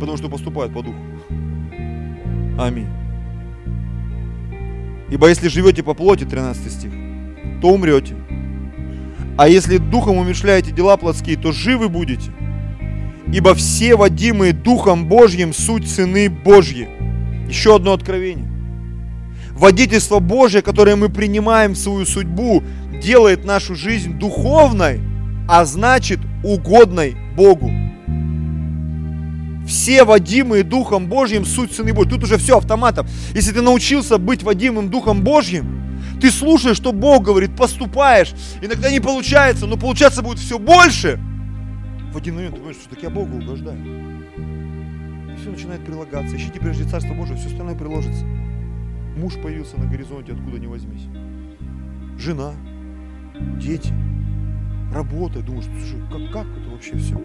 [0.00, 0.98] Потому что поступают по духу.
[2.58, 2.88] Аминь.
[5.10, 6.92] Ибо если живете по плоти, 13 стих,
[7.60, 8.23] то умрете.
[9.36, 12.30] А если духом умешляете дела плотские, то живы будете.
[13.32, 16.88] Ибо все водимые Духом Божьим суть сыны Божьи.
[17.48, 18.48] Еще одно откровение.
[19.52, 22.62] Водительство Божье, которое мы принимаем в свою судьбу,
[23.02, 25.00] делает нашу жизнь духовной,
[25.48, 27.72] а значит угодной Богу.
[29.66, 32.10] Все водимые Духом Божьим суть сыны Божьи.
[32.10, 33.06] Тут уже все автоматом.
[33.34, 35.83] Если ты научился быть водимым Духом Божьим,
[36.20, 38.32] ты слушаешь, что Бог говорит, поступаешь.
[38.60, 41.20] Иногда не получается, но получаться будет все больше.
[42.12, 43.78] В один момент ты понимаешь, что так я Богу угождаю.
[45.32, 46.36] И все начинает прилагаться.
[46.36, 48.24] Ищите прежде Царство Божие, все остальное приложится.
[49.16, 51.06] Муж появился на горизонте, откуда не возьмись.
[52.18, 52.52] Жена,
[53.60, 53.92] дети,
[54.92, 55.40] работа.
[55.40, 55.66] Думаешь,
[56.10, 57.20] как, как это вообще все?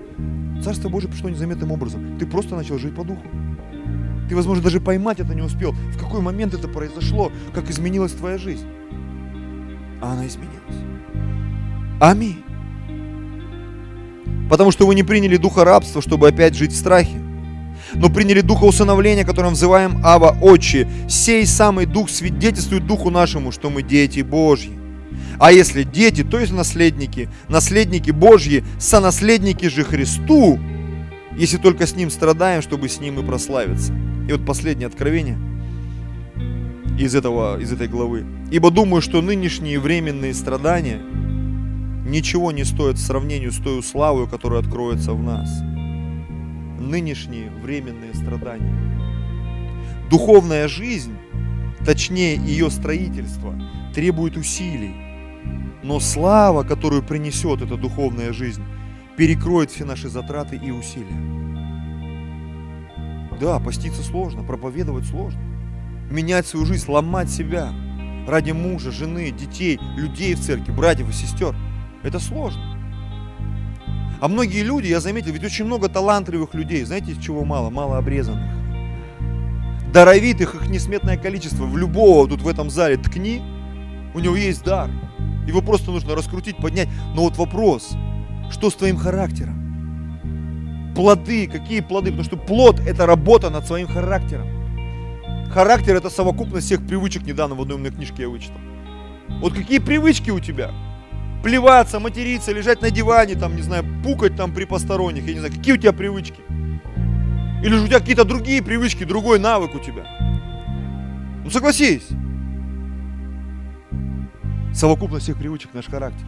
[0.64, 2.18] Царство Божие пришло незаметным образом.
[2.18, 3.22] Ты просто начал жить по духу.
[4.30, 5.72] Ты, возможно, даже поймать это не успел.
[5.72, 8.68] В какой момент это произошло, как изменилась твоя жизнь
[10.02, 10.60] а она изменилась.
[12.00, 12.44] Аминь.
[14.50, 17.22] Потому что вы не приняли духа рабства, чтобы опять жить в страхе,
[17.94, 20.90] но приняли духа усыновления, которым взываем Ава Отче.
[21.08, 24.78] Сей самый дух свидетельствует духу нашему, что мы дети Божьи.
[25.40, 30.60] А если дети, то есть наследники, наследники Божьи, сонаследники же Христу,
[31.40, 33.94] если только с Ним страдаем, чтобы с Ним и прославиться.
[34.28, 35.38] И вот последнее откровение–
[37.00, 38.26] из, этого, из этой главы.
[38.52, 41.00] Ибо думаю, что нынешние временные страдания
[42.06, 45.50] ничего не стоят в сравнении с той славой, которая откроется в нас.
[46.80, 48.76] Нынешние временные страдания.
[50.10, 51.16] Духовная жизнь,
[51.86, 53.56] точнее ее строительство,
[53.94, 54.96] требует усилий.
[55.84, 58.64] Но слава, которую принесет эта духовная жизнь,
[59.20, 61.08] перекроет все наши затраты и усилия.
[63.40, 65.40] Да, поститься сложно, проповедовать сложно
[66.10, 67.74] менять свою жизнь, ломать себя
[68.28, 71.56] ради мужа, жены, детей, людей в церкви, братьев и сестер.
[72.02, 72.62] Это сложно.
[74.22, 77.70] А многие люди, я заметил, ведь очень много талантливых людей, знаете, чего мало?
[77.70, 78.50] Мало обрезанных.
[79.94, 81.66] Даровитых их несметное количество.
[81.66, 83.42] В любого тут в этом зале ткни,
[84.14, 84.90] у него есть дар.
[85.48, 86.90] Его просто нужно раскрутить, поднять.
[87.16, 87.96] Но вот вопрос,
[88.52, 90.94] что с твоим характером?
[90.96, 92.12] Плоды, какие плоды?
[92.12, 94.48] Потому что плод– это работа над своим характером.
[95.52, 98.60] Характер это совокупность всех привычек, недавно в одной умной книжке я вычитал.
[99.42, 100.72] Вот какие привычки у тебя?
[101.44, 105.54] Плеваться, материться, лежать на диване, там, не знаю, пукать там при посторонних, я не знаю,
[105.54, 106.42] какие у тебя привычки?
[107.64, 110.06] Или же у тебя какие-то другие привычки, другой навык у тебя?
[111.44, 112.08] Ну согласись.
[114.74, 116.26] Совокупность всех привычек наш характер.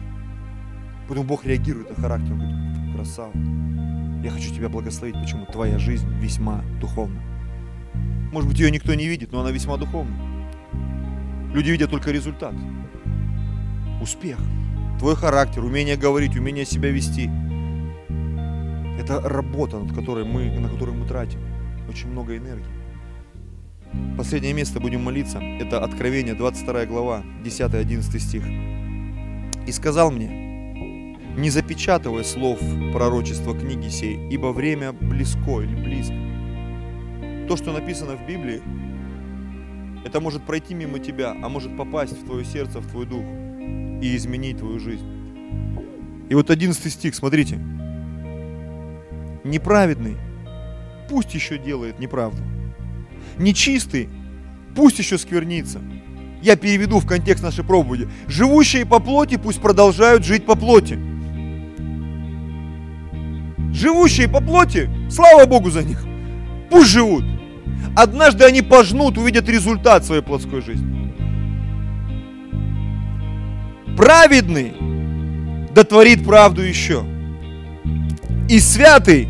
[1.08, 2.34] Поэтому Бог реагирует на характер.
[2.34, 3.32] Говорит, красава.
[4.22, 5.16] Я хочу тебя благословить.
[5.20, 5.46] Почему?
[5.46, 7.20] Твоя жизнь весьма духовна.
[8.32, 10.14] Может быть, ее никто не видит, но она весьма духовна.
[11.52, 12.54] Люди видят только результат.
[14.00, 14.38] Успех.
[14.98, 17.28] Твой характер, умение говорить, умение себя вести.
[18.98, 21.40] Это работа, над которой мы, на которую мы тратим
[21.88, 22.64] очень много энергии.
[24.16, 25.38] Последнее место будем молиться.
[25.38, 28.44] Это Откровение, 22 глава, 10-11 стих.
[29.66, 30.41] «И сказал мне,
[31.36, 32.60] не запечатывая слов
[32.92, 36.14] пророчества книги сей, ибо время близко или близко.
[37.48, 38.62] То, что написано в Библии,
[40.04, 43.24] это может пройти мимо тебя, а может попасть в твое сердце, в твой дух
[44.02, 45.06] и изменить твою жизнь.
[46.28, 47.58] И вот 11 стих, смотрите.
[49.44, 50.16] Неправедный
[51.08, 52.42] пусть еще делает неправду.
[53.38, 54.08] Нечистый
[54.74, 55.80] пусть еще сквернится.
[56.42, 58.08] Я переведу в контекст нашей проповеди.
[58.26, 60.98] Живущие по плоти пусть продолжают жить по плоти.
[63.72, 66.04] Живущие по плоти, слава Богу за них,
[66.70, 67.24] пусть живут.
[67.96, 71.12] Однажды они пожнут, увидят результат своей плотской жизни.
[73.96, 74.72] Праведный
[75.74, 77.04] дотворит правду еще.
[78.48, 79.28] И святый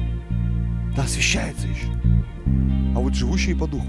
[0.96, 1.86] да освящается еще.
[2.94, 3.86] А вот живущие по духу,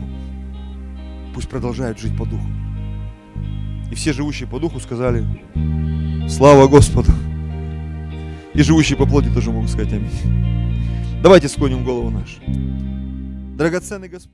[1.33, 2.47] пусть продолжают жить по духу.
[3.91, 5.25] И все живущие по духу сказали,
[6.29, 7.11] слава Господу.
[8.53, 11.21] И живущие по плоти тоже могут сказать аминь.
[11.21, 12.39] Давайте склоним голову нашу.
[13.57, 14.31] Драгоценный Господь.